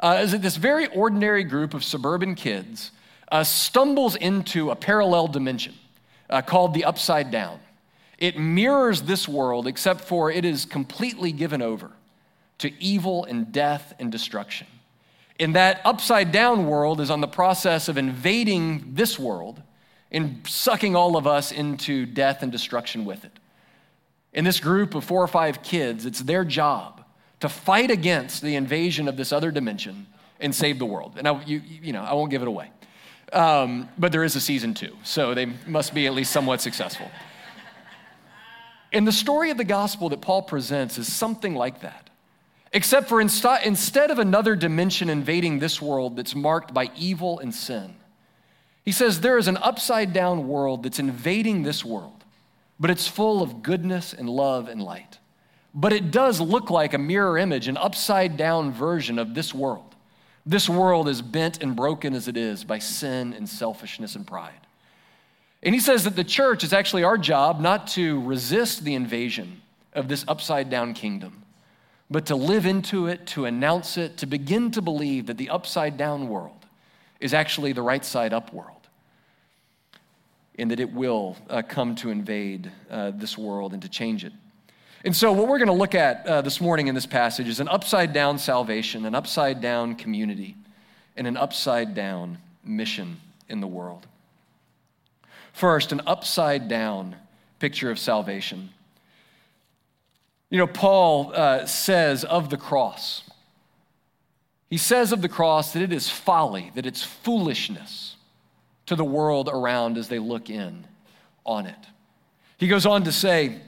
uh, 0.00 0.20
is 0.22 0.32
that 0.32 0.42
this 0.42 0.56
very 0.56 0.86
ordinary 0.86 1.44
group 1.44 1.74
of 1.74 1.82
suburban 1.82 2.34
kids 2.34 2.92
uh, 3.30 3.42
stumbles 3.44 4.16
into 4.16 4.70
a 4.70 4.76
parallel 4.76 5.28
dimension 5.28 5.74
uh, 6.30 6.42
called 6.42 6.72
the 6.72 6.84
Upside 6.84 7.30
Down. 7.30 7.58
It 8.18 8.38
mirrors 8.38 9.02
this 9.02 9.28
world, 9.28 9.66
except 9.66 10.02
for 10.02 10.30
it 10.30 10.44
is 10.44 10.64
completely 10.64 11.32
given 11.32 11.60
over 11.60 11.90
to 12.58 12.72
evil 12.82 13.24
and 13.24 13.52
death 13.52 13.94
and 13.98 14.10
destruction. 14.10 14.66
In 15.38 15.52
that 15.52 15.82
upside 15.84 16.32
down 16.32 16.66
world 16.66 17.00
is 17.00 17.10
on 17.10 17.20
the 17.20 17.28
process 17.28 17.88
of 17.88 17.98
invading 17.98 18.94
this 18.94 19.18
world 19.18 19.62
and 20.10 20.46
sucking 20.46 20.96
all 20.96 21.16
of 21.16 21.26
us 21.26 21.52
into 21.52 22.06
death 22.06 22.42
and 22.42 22.50
destruction 22.50 23.04
with 23.04 23.24
it. 23.24 23.38
In 24.32 24.44
this 24.44 24.60
group 24.60 24.94
of 24.94 25.04
four 25.04 25.22
or 25.22 25.28
five 25.28 25.62
kids, 25.62 26.06
it's 26.06 26.20
their 26.20 26.44
job 26.44 27.04
to 27.40 27.48
fight 27.48 27.90
against 27.90 28.40
the 28.42 28.54
invasion 28.54 29.08
of 29.08 29.16
this 29.16 29.32
other 29.32 29.50
dimension 29.50 30.06
and 30.40 30.54
save 30.54 30.78
the 30.78 30.86
world. 30.86 31.14
And 31.16 31.28
I, 31.28 31.42
you, 31.44 31.60
you 31.82 31.92
know, 31.92 32.02
I 32.02 32.14
won't 32.14 32.30
give 32.30 32.42
it 32.42 32.48
away. 32.48 32.70
Um, 33.32 33.88
but 33.98 34.12
there 34.12 34.24
is 34.24 34.36
a 34.36 34.40
season 34.40 34.72
two, 34.72 34.96
so 35.02 35.34
they 35.34 35.46
must 35.66 35.92
be 35.92 36.06
at 36.06 36.14
least 36.14 36.32
somewhat 36.32 36.60
successful. 36.60 37.10
And 38.96 39.06
the 39.06 39.12
story 39.12 39.50
of 39.50 39.58
the 39.58 39.64
gospel 39.64 40.08
that 40.08 40.22
Paul 40.22 40.40
presents 40.40 40.96
is 40.96 41.12
something 41.12 41.54
like 41.54 41.82
that. 41.82 42.08
Except 42.72 43.10
for 43.10 43.22
insta- 43.22 43.62
instead 43.62 44.10
of 44.10 44.18
another 44.18 44.56
dimension 44.56 45.10
invading 45.10 45.58
this 45.58 45.82
world 45.82 46.16
that's 46.16 46.34
marked 46.34 46.72
by 46.72 46.90
evil 46.96 47.38
and 47.38 47.54
sin, 47.54 47.96
he 48.86 48.92
says 48.92 49.20
there 49.20 49.36
is 49.36 49.48
an 49.48 49.58
upside 49.58 50.14
down 50.14 50.48
world 50.48 50.82
that's 50.82 50.98
invading 50.98 51.62
this 51.62 51.84
world, 51.84 52.24
but 52.80 52.90
it's 52.90 53.06
full 53.06 53.42
of 53.42 53.62
goodness 53.62 54.14
and 54.14 54.30
love 54.30 54.66
and 54.66 54.80
light. 54.80 55.18
But 55.74 55.92
it 55.92 56.10
does 56.10 56.40
look 56.40 56.70
like 56.70 56.94
a 56.94 56.98
mirror 56.98 57.36
image, 57.36 57.68
an 57.68 57.76
upside 57.76 58.38
down 58.38 58.72
version 58.72 59.18
of 59.18 59.34
this 59.34 59.52
world. 59.52 59.94
This 60.46 60.70
world 60.70 61.06
is 61.06 61.20
bent 61.20 61.62
and 61.62 61.76
broken 61.76 62.14
as 62.14 62.28
it 62.28 62.38
is 62.38 62.64
by 62.64 62.78
sin 62.78 63.34
and 63.34 63.46
selfishness 63.46 64.16
and 64.16 64.26
pride. 64.26 64.65
And 65.62 65.74
he 65.74 65.80
says 65.80 66.04
that 66.04 66.16
the 66.16 66.24
church 66.24 66.62
is 66.64 66.72
actually 66.72 67.04
our 67.04 67.18
job 67.18 67.60
not 67.60 67.86
to 67.88 68.22
resist 68.22 68.84
the 68.84 68.94
invasion 68.94 69.62
of 69.94 70.08
this 70.08 70.24
upside 70.28 70.70
down 70.70 70.94
kingdom, 70.94 71.42
but 72.10 72.26
to 72.26 72.36
live 72.36 72.66
into 72.66 73.06
it, 73.06 73.26
to 73.28 73.46
announce 73.46 73.96
it, 73.96 74.18
to 74.18 74.26
begin 74.26 74.70
to 74.72 74.82
believe 74.82 75.26
that 75.26 75.38
the 75.38 75.50
upside 75.50 75.96
down 75.96 76.28
world 76.28 76.66
is 77.20 77.34
actually 77.34 77.72
the 77.72 77.82
right 77.82 78.04
side 78.04 78.32
up 78.32 78.52
world 78.52 78.76
and 80.58 80.70
that 80.70 80.80
it 80.80 80.92
will 80.92 81.36
uh, 81.50 81.62
come 81.62 81.94
to 81.96 82.10
invade 82.10 82.70
uh, 82.90 83.10
this 83.14 83.36
world 83.36 83.72
and 83.72 83.82
to 83.82 83.88
change 83.88 84.24
it. 84.24 84.32
And 85.04 85.14
so, 85.14 85.32
what 85.32 85.48
we're 85.48 85.58
going 85.58 85.68
to 85.68 85.74
look 85.74 85.94
at 85.94 86.26
uh, 86.26 86.42
this 86.42 86.60
morning 86.60 86.88
in 86.88 86.94
this 86.94 87.06
passage 87.06 87.48
is 87.48 87.60
an 87.60 87.68
upside 87.68 88.12
down 88.12 88.38
salvation, 88.38 89.04
an 89.04 89.14
upside 89.14 89.60
down 89.60 89.94
community, 89.94 90.56
and 91.16 91.26
an 91.26 91.36
upside 91.36 91.94
down 91.94 92.38
mission 92.64 93.20
in 93.48 93.60
the 93.60 93.66
world. 93.66 94.06
First, 95.56 95.90
an 95.90 96.02
upside 96.06 96.68
down 96.68 97.16
picture 97.60 97.90
of 97.90 97.98
salvation. 97.98 98.68
You 100.50 100.58
know, 100.58 100.66
Paul 100.66 101.32
uh, 101.34 101.64
says 101.64 102.24
of 102.24 102.50
the 102.50 102.58
cross, 102.58 103.22
he 104.68 104.76
says 104.76 105.12
of 105.12 105.22
the 105.22 105.30
cross 105.30 105.72
that 105.72 105.80
it 105.80 105.94
is 105.94 106.10
folly, 106.10 106.72
that 106.74 106.84
it's 106.84 107.02
foolishness 107.02 108.16
to 108.84 108.96
the 108.96 109.04
world 109.04 109.48
around 109.50 109.96
as 109.96 110.08
they 110.08 110.18
look 110.18 110.50
in 110.50 110.84
on 111.46 111.64
it. 111.64 111.86
He 112.58 112.68
goes 112.68 112.84
on 112.84 113.04
to 113.04 113.12
say 113.12 113.58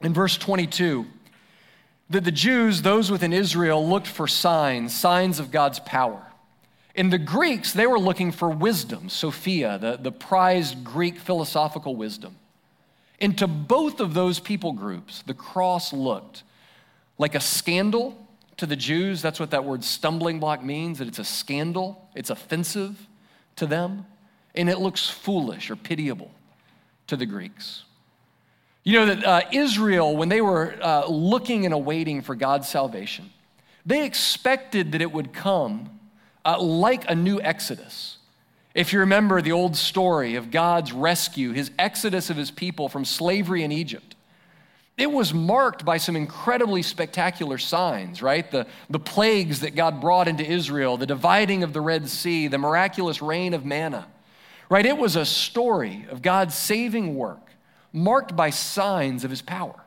in 0.00 0.12
verse 0.12 0.36
22 0.36 1.06
that 2.08 2.24
the 2.24 2.32
Jews, 2.32 2.82
those 2.82 3.12
within 3.12 3.32
Israel, 3.32 3.88
looked 3.88 4.08
for 4.08 4.26
signs, 4.26 4.92
signs 4.92 5.38
of 5.38 5.52
God's 5.52 5.78
power. 5.78 6.29
In 6.94 7.10
the 7.10 7.18
Greeks, 7.18 7.72
they 7.72 7.86
were 7.86 7.98
looking 7.98 8.32
for 8.32 8.50
wisdom, 8.50 9.08
Sophia, 9.08 9.78
the, 9.78 9.96
the 9.96 10.12
prized 10.12 10.82
Greek 10.82 11.18
philosophical 11.18 11.94
wisdom. 11.94 12.36
And 13.20 13.36
to 13.38 13.46
both 13.46 14.00
of 14.00 14.14
those 14.14 14.40
people 14.40 14.72
groups, 14.72 15.22
the 15.22 15.34
cross 15.34 15.92
looked 15.92 16.42
like 17.18 17.34
a 17.34 17.40
scandal 17.40 18.26
to 18.56 18.66
the 18.66 18.76
Jews. 18.76 19.22
That's 19.22 19.38
what 19.38 19.50
that 19.52 19.64
word 19.64 19.84
stumbling 19.84 20.40
block 20.40 20.64
means, 20.64 20.98
that 20.98 21.08
it's 21.08 21.18
a 21.18 21.24
scandal, 21.24 22.08
it's 22.14 22.30
offensive 22.30 23.06
to 23.56 23.66
them, 23.66 24.06
and 24.54 24.68
it 24.68 24.78
looks 24.78 25.08
foolish 25.08 25.70
or 25.70 25.76
pitiable 25.76 26.30
to 27.06 27.16
the 27.16 27.26
Greeks. 27.26 27.84
You 28.82 28.98
know 28.98 29.06
that 29.06 29.24
uh, 29.24 29.42
Israel, 29.52 30.16
when 30.16 30.30
they 30.30 30.40
were 30.40 30.74
uh, 30.80 31.06
looking 31.06 31.66
and 31.66 31.74
awaiting 31.74 32.22
for 32.22 32.34
God's 32.34 32.68
salvation, 32.68 33.30
they 33.84 34.04
expected 34.06 34.92
that 34.92 35.02
it 35.02 35.12
would 35.12 35.32
come 35.32 35.99
uh, 36.44 36.60
like 36.60 37.10
a 37.10 37.14
new 37.14 37.40
Exodus. 37.40 38.18
If 38.74 38.92
you 38.92 39.00
remember 39.00 39.42
the 39.42 39.52
old 39.52 39.76
story 39.76 40.36
of 40.36 40.50
God's 40.50 40.92
rescue, 40.92 41.52
his 41.52 41.70
exodus 41.78 42.30
of 42.30 42.36
his 42.36 42.50
people 42.50 42.88
from 42.88 43.04
slavery 43.04 43.64
in 43.64 43.72
Egypt, 43.72 44.14
it 44.96 45.10
was 45.10 45.32
marked 45.32 45.84
by 45.84 45.96
some 45.96 46.14
incredibly 46.14 46.82
spectacular 46.82 47.58
signs, 47.58 48.22
right? 48.22 48.48
The, 48.50 48.66
the 48.90 48.98
plagues 48.98 49.60
that 49.60 49.74
God 49.74 50.00
brought 50.00 50.28
into 50.28 50.44
Israel, 50.44 50.98
the 50.98 51.06
dividing 51.06 51.62
of 51.62 51.72
the 51.72 51.80
Red 51.80 52.08
Sea, 52.08 52.48
the 52.48 52.58
miraculous 52.58 53.22
rain 53.22 53.54
of 53.54 53.64
manna, 53.64 54.06
right? 54.68 54.84
It 54.84 54.98
was 54.98 55.16
a 55.16 55.24
story 55.24 56.06
of 56.10 56.22
God's 56.22 56.54
saving 56.54 57.16
work 57.16 57.50
marked 57.92 58.36
by 58.36 58.50
signs 58.50 59.24
of 59.24 59.30
his 59.30 59.42
power. 59.42 59.80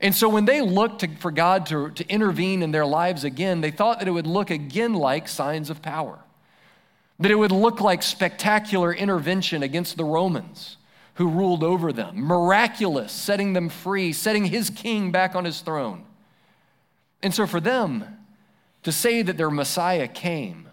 And 0.00 0.14
so 0.14 0.28
when 0.28 0.44
they 0.44 0.60
looked 0.60 1.00
to, 1.00 1.08
for 1.16 1.30
God 1.30 1.66
to, 1.66 1.90
to 1.90 2.06
intervene 2.08 2.62
in 2.62 2.70
their 2.70 2.84
lives 2.84 3.24
again, 3.24 3.60
they 3.60 3.70
thought 3.70 3.98
that 3.98 4.08
it 4.08 4.12
would 4.12 4.26
look 4.26 4.50
again 4.50 4.94
like 4.94 5.26
signs 5.26 5.70
of 5.70 5.80
power, 5.80 6.18
that 7.18 7.30
it 7.30 7.36
would 7.36 7.52
look 7.52 7.80
like 7.80 8.02
spectacular 8.02 8.92
intervention 8.92 9.62
against 9.62 9.96
the 9.96 10.04
Romans 10.04 10.76
who 11.14 11.28
ruled 11.28 11.64
over 11.64 11.94
them, 11.94 12.12
miraculous, 12.14 13.10
setting 13.10 13.54
them 13.54 13.70
free, 13.70 14.12
setting 14.12 14.44
his 14.44 14.68
king 14.68 15.10
back 15.10 15.34
on 15.34 15.46
his 15.46 15.60
throne. 15.60 16.04
And 17.22 17.34
so 17.34 17.46
for 17.46 17.58
them 17.58 18.04
to 18.82 18.92
say 18.92 19.22
that 19.22 19.38
their 19.38 19.50
Messiah 19.50 20.08
came, 20.08 20.68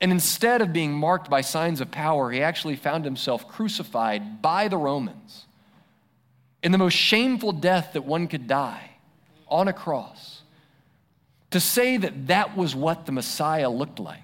and 0.00 0.10
instead 0.10 0.60
of 0.62 0.72
being 0.72 0.92
marked 0.92 1.30
by 1.30 1.42
signs 1.42 1.80
of 1.80 1.92
power, 1.92 2.32
he 2.32 2.42
actually 2.42 2.74
found 2.74 3.04
himself 3.04 3.46
crucified 3.46 4.42
by 4.42 4.66
the 4.66 4.76
Romans 4.76 5.46
in 6.62 6.72
the 6.72 6.78
most 6.78 6.94
shameful 6.94 7.52
death 7.52 7.92
that 7.92 8.04
one 8.04 8.26
could 8.28 8.46
die 8.46 8.90
on 9.48 9.68
a 9.68 9.72
cross, 9.72 10.42
to 11.50 11.60
say 11.60 11.96
that 11.96 12.26
that 12.26 12.56
was 12.56 12.74
what 12.74 13.06
the 13.06 13.12
Messiah 13.12 13.70
looked 13.70 13.98
like 13.98 14.20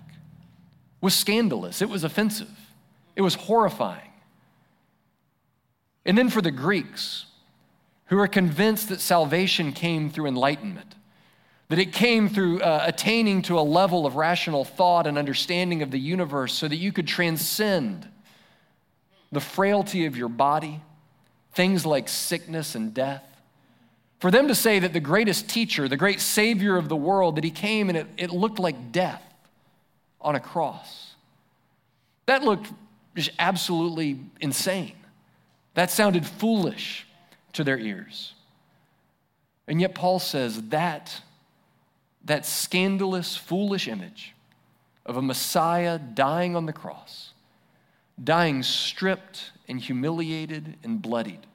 was 1.00 1.14
scandalous. 1.14 1.80
It 1.80 1.88
was 1.88 2.04
offensive. 2.04 2.50
It 3.16 3.22
was 3.22 3.34
horrifying. 3.34 4.10
And 6.04 6.18
then 6.18 6.28
for 6.28 6.42
the 6.42 6.50
Greeks, 6.50 7.26
who 8.06 8.18
are 8.18 8.28
convinced 8.28 8.88
that 8.90 9.00
salvation 9.00 9.72
came 9.72 10.10
through 10.10 10.26
enlightenment, 10.26 10.94
that 11.68 11.78
it 11.78 11.92
came 11.92 12.28
through 12.28 12.60
uh, 12.60 12.84
attaining 12.86 13.42
to 13.42 13.58
a 13.58 13.62
level 13.62 14.06
of 14.06 14.16
rational 14.16 14.64
thought 14.64 15.06
and 15.06 15.16
understanding 15.16 15.82
of 15.82 15.90
the 15.90 15.98
universe 15.98 16.52
so 16.52 16.68
that 16.68 16.76
you 16.76 16.92
could 16.92 17.06
transcend 17.06 18.08
the 19.32 19.40
frailty 19.40 20.06
of 20.06 20.16
your 20.16 20.28
body 20.28 20.80
things 21.54 21.86
like 21.86 22.08
sickness 22.08 22.74
and 22.74 22.92
death. 22.92 23.22
For 24.18 24.30
them 24.30 24.48
to 24.48 24.54
say 24.54 24.78
that 24.78 24.92
the 24.92 25.00
greatest 25.00 25.48
teacher, 25.48 25.88
the 25.88 25.96
great 25.96 26.20
savior 26.20 26.76
of 26.76 26.88
the 26.88 26.96
world, 26.96 27.36
that 27.36 27.44
he 27.44 27.50
came 27.50 27.88
and 27.88 27.98
it, 27.98 28.06
it 28.16 28.30
looked 28.30 28.58
like 28.58 28.92
death 28.92 29.22
on 30.20 30.34
a 30.34 30.40
cross, 30.40 31.14
that 32.26 32.42
looked 32.42 32.72
just 33.14 33.30
absolutely 33.38 34.18
insane. 34.40 34.94
That 35.74 35.90
sounded 35.90 36.26
foolish 36.26 37.06
to 37.52 37.64
their 37.64 37.78
ears. 37.78 38.32
And 39.66 39.80
yet, 39.80 39.94
Paul 39.94 40.18
says 40.18 40.60
that, 40.68 41.20
that 42.24 42.46
scandalous, 42.46 43.36
foolish 43.36 43.88
image 43.88 44.34
of 45.06 45.16
a 45.16 45.22
Messiah 45.22 45.98
dying 45.98 46.56
on 46.56 46.66
the 46.66 46.72
cross, 46.72 47.32
dying 48.22 48.62
stripped 48.62 49.52
and 49.68 49.80
humiliated 49.80 50.76
and 50.82 51.00
bloodied, 51.00 51.46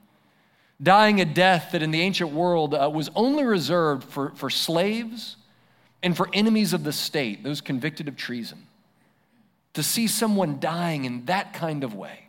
dying 0.82 1.22
a 1.22 1.26
death 1.26 1.72
that 1.72 1.84
in 1.84 1.92
the 1.92 2.02
ancient 2.02 2.32
world 2.32 2.74
uh, 2.74 2.90
was 2.94 3.10
only 3.16 3.44
reserved 3.44 4.04
for, 4.04 4.32
for 4.36 4.50
slaves 4.50 5.36
and 6.02 6.16
for 6.16 6.30
enemies 6.34 6.74
of 6.74 6.84
the 6.84 6.94
state, 6.94 7.44
those 7.44 7.62
convicted 7.62 8.08
of 8.08 8.16
treason. 8.16 8.66
To 9.74 9.84
see 9.84 10.08
someone 10.08 10.60
dying 10.60 11.06
in 11.06 11.26
that 11.26 11.54
kind 11.54 11.84
of 11.84 11.94
way 11.94 12.28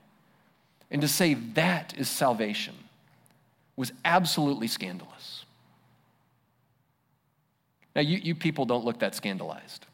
and 0.90 1.00
to 1.02 1.08
say 1.08 1.34
that 1.34 1.94
is 1.96 2.08
salvation 2.08 2.74
was 3.76 3.92
absolutely 4.04 4.66
scandalous. 4.66 5.44
Now, 7.94 8.02
you, 8.02 8.18
you 8.18 8.34
people 8.34 8.66
don't 8.66 8.84
look 8.84 8.98
that 9.00 9.14
scandalized. 9.14 9.86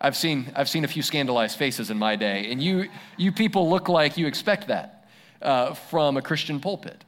I've 0.00 0.16
seen, 0.16 0.50
I've 0.54 0.68
seen 0.68 0.84
a 0.84 0.88
few 0.88 1.02
scandalized 1.02 1.58
faces 1.58 1.90
in 1.90 1.98
my 1.98 2.16
day, 2.16 2.50
and 2.50 2.62
you, 2.62 2.88
you 3.16 3.32
people 3.32 3.68
look 3.68 3.88
like 3.88 4.16
you 4.16 4.26
expect 4.26 4.68
that 4.68 4.97
uh, 5.42 5.74
from 5.74 6.16
a 6.16 6.22
Christian 6.22 6.60
pulpit. 6.60 7.04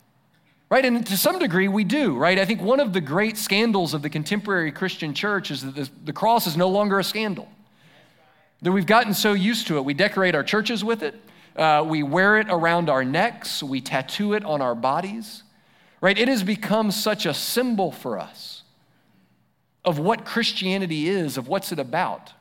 Right? 0.71 0.85
And 0.85 1.05
to 1.07 1.17
some 1.17 1.41
degree, 1.41 1.67
we 1.67 1.83
do, 1.83 2.17
right? 2.17 2.39
I 2.39 2.45
think 2.45 2.63
one 2.63 2.79
of 2.79 2.93
the 2.93 3.01
great 3.01 3.37
scandals 3.37 3.93
of 3.93 4.03
the 4.03 4.11
contemporary 4.11 4.71
Christian 4.71 5.15
church 5.15 5.51
is 5.51 5.63
that 5.63 5.91
the, 6.05 6.13
cross 6.13 6.47
is 6.47 6.57
no 6.57 6.69
longer 6.69 7.01
a 7.01 7.05
scandal. 7.05 7.49
That 8.63 8.71
we've 8.71 8.87
gotten 8.87 9.13
so 9.13 9.33
used 9.33 9.67
to 9.67 9.79
it. 9.79 9.85
We 9.85 9.95
decorate 9.95 10.37
our 10.37 10.45
churches 10.45 10.85
with 10.85 11.03
it, 11.03 11.17
uh, 11.57 11.85
we 11.85 12.05
wear 12.05 12.39
it 12.39 12.47
around 12.49 12.89
our 12.89 13.05
necks, 13.05 13.65
we 13.65 13.81
tattoo 13.81 14.35
it 14.35 14.45
on 14.45 14.63
our 14.63 14.77
bodies, 14.77 15.43
right? 16.01 16.17
It 16.17 16.29
has 16.29 16.45
become 16.45 16.93
such 16.93 17.27
a 17.27 17.35
symbol 17.35 17.91
for 17.91 18.19
us 18.19 18.63
of 19.85 19.99
what 19.99 20.25
Christianity 20.25 21.09
is, 21.09 21.37
of 21.37 21.49
what's 21.49 21.73
it 21.73 21.81
about, 21.81 22.33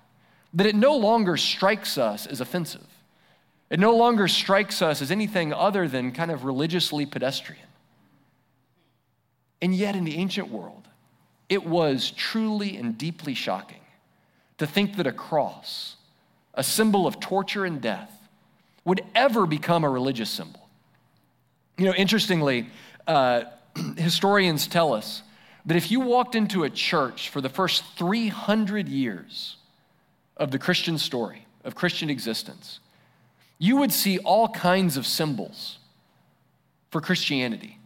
that 0.54 0.68
it 0.68 0.76
no 0.76 0.96
longer 0.96 1.36
strikes 1.36 1.98
us 1.98 2.28
as 2.28 2.42
offensive. 2.42 2.86
It 3.70 3.80
no 3.80 3.96
longer 3.96 4.28
strikes 4.28 4.82
us 4.82 5.02
as 5.02 5.12
anything 5.12 5.54
other 5.54 5.88
than 5.88 6.12
kind 6.12 6.32
of 6.32 6.44
religiously 6.44 7.06
pedestrian. 7.06 7.68
And 9.62 9.76
yet, 9.76 9.96
in 9.96 10.06
the 10.06 10.18
ancient 10.18 10.50
world, 10.50 10.88
it 11.50 11.66
was 11.66 12.12
truly 12.12 12.78
and 12.78 12.98
deeply 12.98 13.34
shocking 13.34 13.82
to 14.58 14.66
think 14.66 14.98
that 14.98 15.08
a 15.08 15.12
cross, 15.12 15.98
a 16.54 16.64
symbol 16.64 17.06
of 17.06 17.20
torture 17.20 17.66
and 17.66 17.82
death, 17.82 18.12
would 18.86 19.02
ever 19.14 19.46
become 19.46 19.84
a 19.84 19.90
religious 19.90 20.30
symbol. 20.30 20.68
You 21.78 21.86
know, 21.86 21.94
interestingly, 21.94 22.70
uh, 23.08 23.44
historians 23.98 24.68
tell 24.68 24.94
us 24.94 25.24
that 25.66 25.78
if 25.78 25.92
you 25.92 26.00
walked 26.00 26.36
into 26.36 26.64
a 26.64 26.70
church 26.70 27.30
for 27.30 27.42
the 27.42 27.50
first 27.50 27.84
300 27.98 28.88
years 28.88 29.58
of 30.38 30.52
the 30.52 30.60
Christian 30.60 30.98
story, 30.98 31.46
of 31.64 31.76
Christian 31.76 32.10
existence, 32.10 32.80
you 33.60 33.76
would 33.78 33.92
see 33.92 34.18
all 34.20 34.48
kinds 34.48 34.98
of 34.98 35.06
symbols 35.06 35.78
for 36.90 37.02
Christianity. 37.02 37.78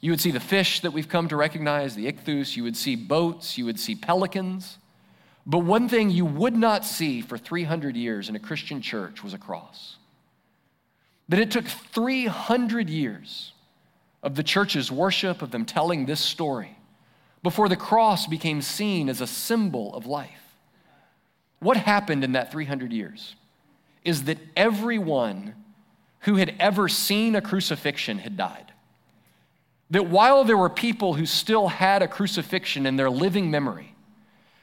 You 0.00 0.10
would 0.10 0.20
see 0.20 0.32
the 0.32 0.40
fish 0.40 0.80
that 0.80 0.92
we've 0.92 1.08
come 1.08 1.28
to 1.28 1.36
recognize, 1.36 1.94
the 1.94 2.10
ichthus, 2.10 2.56
you 2.56 2.64
would 2.64 2.76
see 2.76 2.96
boats, 2.96 3.56
you 3.56 3.66
would 3.66 3.78
see 3.78 3.94
pelicans. 3.94 4.78
But 5.46 5.60
one 5.60 5.88
thing 5.88 6.10
you 6.10 6.24
would 6.24 6.56
not 6.56 6.84
see 6.84 7.20
for 7.20 7.36
300 7.38 7.94
years 7.94 8.28
in 8.28 8.34
a 8.34 8.40
Christian 8.40 8.80
church 8.80 9.22
was 9.22 9.34
a 9.34 9.38
cross. 9.38 9.96
That 11.28 11.38
it 11.38 11.50
took 11.50 11.66
300 11.66 12.88
years 12.90 13.52
of 14.22 14.34
the 14.34 14.42
church's 14.42 14.90
worship, 14.90 15.42
of 15.42 15.50
them 15.50 15.64
telling 15.64 16.06
this 16.06 16.20
story, 16.20 16.76
before 17.42 17.68
the 17.68 17.76
cross 17.76 18.26
became 18.26 18.62
seen 18.62 19.08
as 19.08 19.20
a 19.20 19.26
symbol 19.26 19.94
of 19.94 20.06
life. 20.06 20.56
What 21.58 21.76
happened 21.76 22.24
in 22.24 22.32
that 22.32 22.50
300 22.50 22.92
years 22.92 23.36
is 24.04 24.24
that 24.24 24.38
everyone 24.56 25.54
who 26.20 26.36
had 26.36 26.54
ever 26.58 26.88
seen 26.88 27.34
a 27.34 27.40
crucifixion 27.40 28.18
had 28.18 28.36
died. 28.36 28.72
That 29.90 30.06
while 30.06 30.44
there 30.44 30.56
were 30.56 30.70
people 30.70 31.14
who 31.14 31.26
still 31.26 31.68
had 31.68 32.02
a 32.02 32.08
crucifixion 32.08 32.86
in 32.86 32.96
their 32.96 33.10
living 33.10 33.50
memory, 33.50 33.94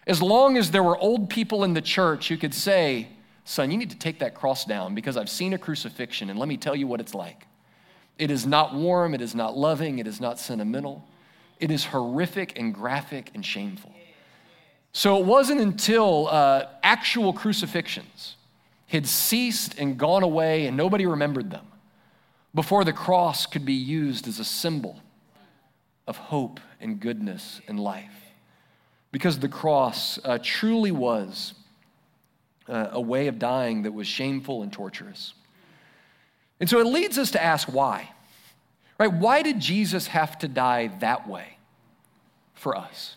as 0.07 0.21
long 0.21 0.57
as 0.57 0.71
there 0.71 0.83
were 0.83 0.97
old 0.97 1.29
people 1.29 1.63
in 1.63 1.73
the 1.73 1.81
church 1.81 2.29
who 2.29 2.37
could 2.37 2.53
say, 2.53 3.09
Son, 3.43 3.71
you 3.71 3.77
need 3.77 3.89
to 3.89 3.97
take 3.97 4.19
that 4.19 4.35
cross 4.35 4.63
down 4.63 4.93
because 4.93 5.17
I've 5.17 5.29
seen 5.29 5.53
a 5.53 5.57
crucifixion 5.57 6.29
and 6.29 6.37
let 6.37 6.47
me 6.47 6.57
tell 6.57 6.75
you 6.75 6.87
what 6.87 6.99
it's 6.99 7.15
like. 7.15 7.47
It 8.17 8.31
is 8.31 8.45
not 8.45 8.75
warm, 8.75 9.13
it 9.13 9.21
is 9.21 9.33
not 9.33 9.57
loving, 9.57 9.99
it 9.99 10.07
is 10.07 10.21
not 10.21 10.39
sentimental. 10.39 11.03
It 11.59 11.71
is 11.71 11.85
horrific 11.85 12.57
and 12.57 12.73
graphic 12.73 13.31
and 13.33 13.45
shameful. 13.45 13.91
So 14.93 15.17
it 15.17 15.25
wasn't 15.25 15.61
until 15.61 16.27
uh, 16.27 16.65
actual 16.83 17.33
crucifixions 17.33 18.35
had 18.89 19.07
ceased 19.07 19.75
and 19.77 19.97
gone 19.97 20.23
away 20.23 20.65
and 20.65 20.75
nobody 20.75 21.05
remembered 21.05 21.51
them 21.51 21.65
before 22.53 22.83
the 22.83 22.93
cross 22.93 23.45
could 23.45 23.63
be 23.63 23.73
used 23.73 24.27
as 24.27 24.39
a 24.39 24.43
symbol 24.43 24.99
of 26.07 26.17
hope 26.17 26.59
and 26.81 26.99
goodness 26.99 27.61
and 27.67 27.79
life. 27.79 28.15
Because 29.11 29.39
the 29.39 29.47
cross 29.47 30.19
uh, 30.23 30.39
truly 30.41 30.91
was 30.91 31.53
uh, 32.67 32.89
a 32.91 33.01
way 33.01 33.27
of 33.27 33.39
dying 33.39 33.83
that 33.83 33.93
was 33.93 34.07
shameful 34.07 34.63
and 34.63 34.73
torturous. 34.73 35.33
And 36.59 36.69
so 36.69 36.79
it 36.79 36.85
leads 36.85 37.17
us 37.17 37.31
to 37.31 37.43
ask 37.43 37.71
why. 37.71 38.09
Right? 38.99 39.11
Why 39.11 39.43
did 39.43 39.59
Jesus 39.59 40.07
have 40.07 40.37
to 40.39 40.47
die 40.47 40.87
that 40.99 41.27
way 41.27 41.57
for 42.53 42.75
us? 42.75 43.15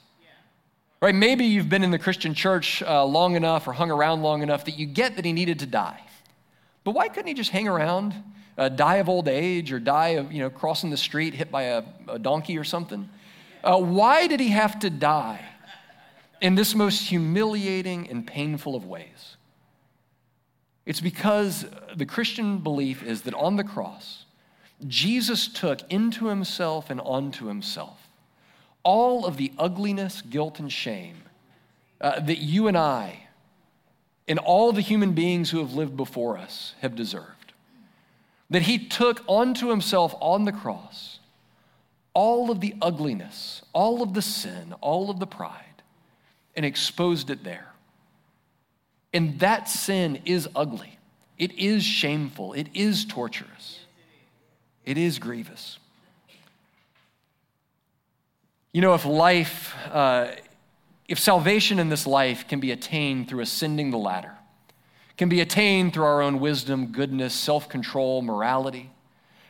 Right? 1.02 1.16
Maybe 1.16 1.46
you've 1.46 1.68
been 1.68 1.82
in 1.82 1.90
the 1.90 1.98
Christian 1.98 2.32
church 2.32 2.80
uh, 2.80 3.04
long 3.04 3.34
enough 3.34 3.66
or 3.66 3.72
hung 3.72 3.90
around 3.90 4.22
long 4.22 4.40
enough 4.40 4.66
that 4.66 4.78
you 4.78 4.86
get 4.86 5.16
that 5.16 5.24
he 5.24 5.32
needed 5.32 5.58
to 5.58 5.66
die. 5.66 6.00
But 6.84 6.92
why 6.92 7.08
couldn't 7.08 7.26
he 7.26 7.34
just 7.34 7.50
hang 7.50 7.66
around, 7.66 8.14
uh, 8.56 8.68
die 8.68 8.96
of 8.96 9.08
old 9.08 9.26
age, 9.26 9.72
or 9.72 9.80
die 9.80 10.10
of 10.10 10.30
you 10.32 10.38
know 10.38 10.48
crossing 10.48 10.90
the 10.90 10.96
street 10.96 11.34
hit 11.34 11.50
by 11.50 11.62
a, 11.62 11.82
a 12.06 12.20
donkey 12.20 12.56
or 12.56 12.62
something? 12.62 13.08
Uh, 13.64 13.80
why 13.80 14.28
did 14.28 14.38
he 14.38 14.50
have 14.50 14.78
to 14.78 14.90
die 14.90 15.44
in 16.40 16.54
this 16.54 16.72
most 16.72 17.08
humiliating 17.08 18.08
and 18.08 18.24
painful 18.24 18.76
of 18.76 18.86
ways? 18.86 19.36
It's 20.86 21.00
because 21.00 21.66
the 21.96 22.06
Christian 22.06 22.58
belief 22.58 23.02
is 23.02 23.22
that 23.22 23.34
on 23.34 23.56
the 23.56 23.64
cross, 23.64 24.24
Jesus 24.86 25.48
took 25.48 25.80
into 25.90 26.26
himself 26.26 26.90
and 26.90 27.00
onto 27.00 27.46
himself 27.46 28.01
all 28.82 29.26
of 29.26 29.36
the 29.36 29.52
ugliness, 29.58 30.22
guilt, 30.22 30.58
and 30.58 30.72
shame 30.72 31.16
uh, 32.00 32.20
that 32.20 32.38
you 32.38 32.68
and 32.68 32.76
I 32.76 33.28
and 34.28 34.38
all 34.38 34.72
the 34.72 34.80
human 34.80 35.12
beings 35.12 35.50
who 35.50 35.58
have 35.58 35.74
lived 35.74 35.96
before 35.96 36.38
us 36.38 36.74
have 36.80 36.94
deserved. 36.94 37.52
That 38.50 38.62
he 38.62 38.78
took 38.78 39.22
onto 39.26 39.68
himself 39.68 40.14
on 40.20 40.44
the 40.44 40.52
cross 40.52 41.18
all 42.14 42.50
of 42.50 42.60
the 42.60 42.74
ugliness, 42.82 43.62
all 43.72 44.02
of 44.02 44.12
the 44.12 44.20
sin, 44.22 44.74
all 44.82 45.08
of 45.08 45.18
the 45.18 45.26
pride, 45.26 45.82
and 46.54 46.66
exposed 46.66 47.30
it 47.30 47.42
there. 47.42 47.72
And 49.14 49.38
that 49.40 49.68
sin 49.68 50.20
is 50.24 50.48
ugly. 50.54 50.98
It 51.38 51.52
is 51.58 51.82
shameful. 51.82 52.52
It 52.52 52.68
is 52.74 53.04
torturous. 53.04 53.80
It 54.84 54.98
is 54.98 55.18
grievous. 55.18 55.78
You 58.72 58.80
know, 58.80 58.94
if 58.94 59.04
life, 59.04 59.74
uh, 59.90 60.28
if 61.06 61.18
salvation 61.18 61.78
in 61.78 61.90
this 61.90 62.06
life 62.06 62.48
can 62.48 62.58
be 62.58 62.70
attained 62.70 63.28
through 63.28 63.40
ascending 63.40 63.90
the 63.90 63.98
ladder, 63.98 64.32
can 65.18 65.28
be 65.28 65.40
attained 65.40 65.92
through 65.92 66.04
our 66.04 66.22
own 66.22 66.40
wisdom, 66.40 66.86
goodness, 66.86 67.34
self 67.34 67.68
control, 67.68 68.22
morality, 68.22 68.90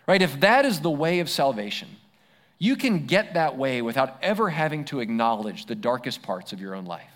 right? 0.09 0.21
If 0.21 0.41
that 0.41 0.65
is 0.65 0.81
the 0.81 0.91
way 0.91 1.21
of 1.21 1.31
salvation, 1.31 1.89
you 2.59 2.75
can 2.75 3.07
get 3.07 3.35
that 3.35 3.57
way 3.57 3.81
without 3.81 4.19
ever 4.23 4.51
having 4.51 4.85
to 4.87 5.01
acknowledge 5.01 5.67
the 5.67 5.75
darkest 5.75 6.23
parts 6.23 6.53
of 6.53 6.61
your 6.61 6.75
own 6.75 6.85
life, 6.85 7.11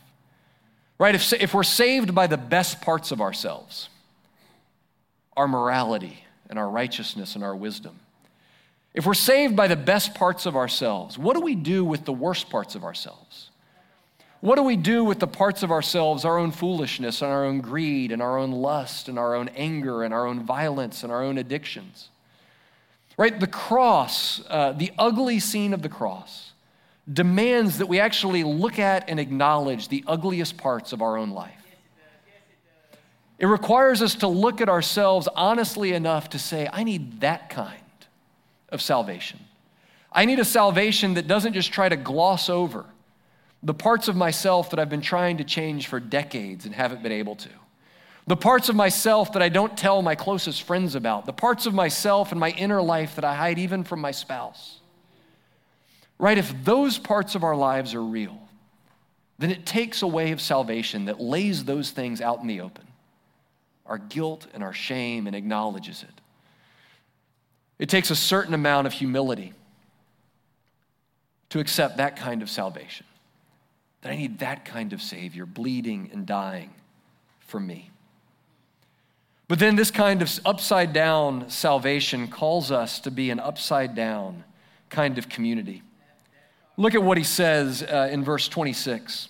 right? 0.99 1.15
If, 1.15 1.33
if 1.33 1.55
we're 1.55 1.65
saved 1.65 2.15
by 2.15 2.29
the 2.29 2.37
best 2.37 2.81
parts 2.81 3.11
of 3.11 3.21
ourselves, 3.21 3.89
our 5.37 5.49
morality 5.49 6.25
and 6.49 6.59
our 6.59 6.69
righteousness 6.69 7.35
and 7.35 7.43
our 7.43 7.55
wisdom, 7.55 7.99
if 8.97 9.05
we're 9.05 9.13
saved 9.13 9.55
by 9.55 9.69
the 9.69 9.77
best 9.77 10.15
parts 10.15 10.47
of 10.47 10.57
ourselves, 10.57 11.19
what 11.19 11.35
do 11.35 11.43
we 11.43 11.55
do 11.55 11.85
with 11.85 12.07
the 12.07 12.15
worst 12.15 12.49
parts 12.49 12.75
of 12.75 12.83
ourselves? 12.83 13.51
What 14.41 14.57
do 14.57 14.63
we 14.63 14.77
do 14.77 15.05
with 15.05 15.19
the 15.19 15.27
parts 15.27 15.63
of 15.63 15.71
ourselves, 15.71 16.25
our 16.25 16.39
own 16.39 16.51
foolishness 16.51 17.21
and 17.21 17.31
our 17.31 17.45
own 17.45 17.61
greed 17.61 18.11
and 18.11 18.23
our 18.23 18.39
own 18.39 18.53
lust 18.53 19.09
and 19.09 19.19
our 19.19 19.35
own 19.35 19.49
anger 19.49 20.03
and 20.03 20.15
our 20.15 20.27
own 20.27 20.41
violence 20.41 21.03
and 21.03 21.13
our 21.13 21.23
own 21.23 21.37
addictions? 21.37 22.09
Right? 23.19 23.39
The 23.39 23.47
cross, 23.47 24.41
uh, 24.49 24.73
the 24.73 24.93
ugly 24.99 25.41
scene 25.41 25.75
of 25.75 25.83
the 25.83 25.89
cross, 25.91 26.53
demands 27.11 27.79
that 27.79 27.87
we 27.87 28.01
actually 28.01 28.45
look 28.45 28.79
at 28.79 29.11
and 29.11 29.21
acknowledge 29.21 29.89
the 29.89 30.05
ugliest 30.07 30.57
parts 30.57 30.95
of 30.95 31.03
our 31.03 31.19
own 31.19 31.31
life. 31.31 31.53
It 33.39 33.47
requires 33.47 34.01
us 34.01 34.15
to 34.17 34.29
look 34.29 34.63
at 34.63 34.71
ourselves 34.71 35.29
honestly 35.37 35.93
enough 35.93 36.31
to 36.31 36.39
say, 36.39 36.67
I 36.73 36.83
need 36.83 37.21
that 37.21 37.51
kind 37.51 37.81
of 38.71 38.83
salvation. 38.83 39.41
I 40.13 40.25
need 40.25 40.39
a 40.39 40.45
salvation 40.45 41.15
that 41.15 41.27
doesn't 41.27 41.53
just 41.53 41.73
try 41.73 41.89
to 41.89 41.97
gloss 41.97 42.49
over 42.49 42.87
the 43.63 43.75
parts 43.75 44.09
of 44.09 44.17
myself 44.17 44.71
that 44.71 44.79
I've 44.79 44.89
been 44.89 45.01
trying 45.01 45.39
to 45.39 45.45
change 45.45 45.89
for 45.89 45.99
decades 45.99 46.67
and 46.67 46.75
haven't 46.75 47.03
been 47.03 47.13
able 47.13 47.37
to. 47.37 47.49
The 48.27 48.37
parts 48.37 48.69
of 48.69 48.77
myself 48.77 49.33
that 49.33 49.43
I 49.43 49.49
don't 49.49 49.77
tell 49.77 50.03
my 50.03 50.15
closest 50.15 50.63
friends 50.63 50.95
about. 50.95 51.27
The 51.27 51.33
parts 51.33 51.67
of 51.67 51.75
myself 51.75 52.33
and 52.33 52.41
my 52.41 52.51
inner 52.51 52.83
life 52.83 53.17
that 53.17 53.25
I 53.25 53.35
hide 53.35 53.59
even 53.59 53.85
from 53.85 54.01
my 54.01 54.11
spouse. 54.11 54.81
Right? 56.19 56.39
If 56.39 56.65
those 56.65 56.99
parts 56.99 57.35
of 57.35 57.45
our 57.45 57.57
lives 57.57 57.95
are 57.95 58.03
real, 58.03 58.39
then 59.39 59.51
it 59.51 59.67
takes 59.67 60.03
a 60.03 60.07
way 60.07 60.33
of 60.33 60.41
salvation 60.41 61.07
that 61.07 61.21
lays 61.21 61.65
those 61.65 61.91
things 61.91 62.21
out 62.21 62.41
in 62.41 62.47
the 62.47 62.61
open 62.61 62.85
our 63.85 63.99
guilt 63.99 64.49
and 64.53 64.65
our 64.65 64.73
shame 64.73 65.29
and 65.29 65.37
acknowledges 65.37 66.03
it. 66.03 66.16
It 67.79 67.89
takes 67.89 68.11
a 68.11 68.17
certain 68.17 68.55
amount 68.55 68.87
of 68.87 68.93
humility 68.93 69.53
to 71.51 71.61
accept 71.61 71.99
that 71.99 72.17
kind 72.17 72.43
of 72.43 72.51
salvation. 72.51 73.07
That 74.03 74.13
I 74.13 74.17
need 74.17 74.39
that 74.39 74.65
kind 74.65 74.93
of 74.93 75.03
Savior 75.03 75.47
bleeding 75.47 76.11
and 76.13 76.27
dying 76.27 76.71
for 77.41 77.61
me. 77.61 77.91
But 79.49 79.59
then 79.59 79.77
this 79.77 79.91
kind 79.91 80.23
of 80.23 80.41
upside 80.45 80.93
down 80.93 81.49
salvation 81.51 82.29
calls 82.29 82.73
us 82.73 82.99
to 83.01 83.11
be 83.11 83.31
an 83.31 83.39
upside 83.39 83.95
down 83.95 84.45
kind 84.91 85.19
of 85.19 85.29
community. 85.29 85.83
Look 86.77 86.95
at 86.95 87.03
what 87.03 87.17
he 87.17 87.25
says 87.25 87.83
uh, 87.83 88.09
in 88.11 88.25
verse 88.25 88.49
26. 88.49 89.29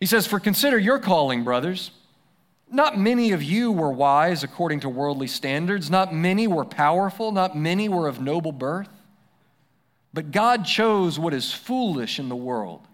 He 0.00 0.06
says, 0.06 0.26
For 0.26 0.38
consider 0.38 0.78
your 0.78 0.98
calling, 0.98 1.42
brothers. 1.42 1.90
Not 2.70 2.98
many 2.98 3.32
of 3.32 3.42
you 3.42 3.72
were 3.72 3.90
wise 3.90 4.44
according 4.44 4.80
to 4.80 4.88
worldly 4.88 5.26
standards. 5.26 5.90
Not 5.90 6.14
many 6.14 6.46
were 6.46 6.64
powerful. 6.64 7.32
Not 7.32 7.56
many 7.56 7.88
were 7.88 8.08
of 8.08 8.20
noble 8.20 8.52
birth. 8.52 8.90
But 10.12 10.32
God 10.32 10.64
chose 10.64 11.18
what 11.18 11.32
is 11.32 11.52
foolish 11.52 12.18
in 12.18 12.28
the 12.28 12.36
world 12.36 12.86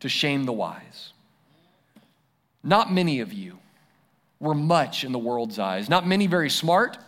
to 0.00 0.08
shame 0.08 0.44
the 0.44 0.52
wise. 0.52 1.12
Not 2.62 2.92
many 2.92 3.20
of 3.20 3.32
you 3.32 3.58
were 4.38 4.54
much 4.54 5.04
in 5.04 5.12
the 5.12 5.18
world's 5.18 5.58
eyes. 5.58 5.88
Not 5.88 6.06
many 6.06 6.26
very 6.26 6.50
smart, 6.50 6.98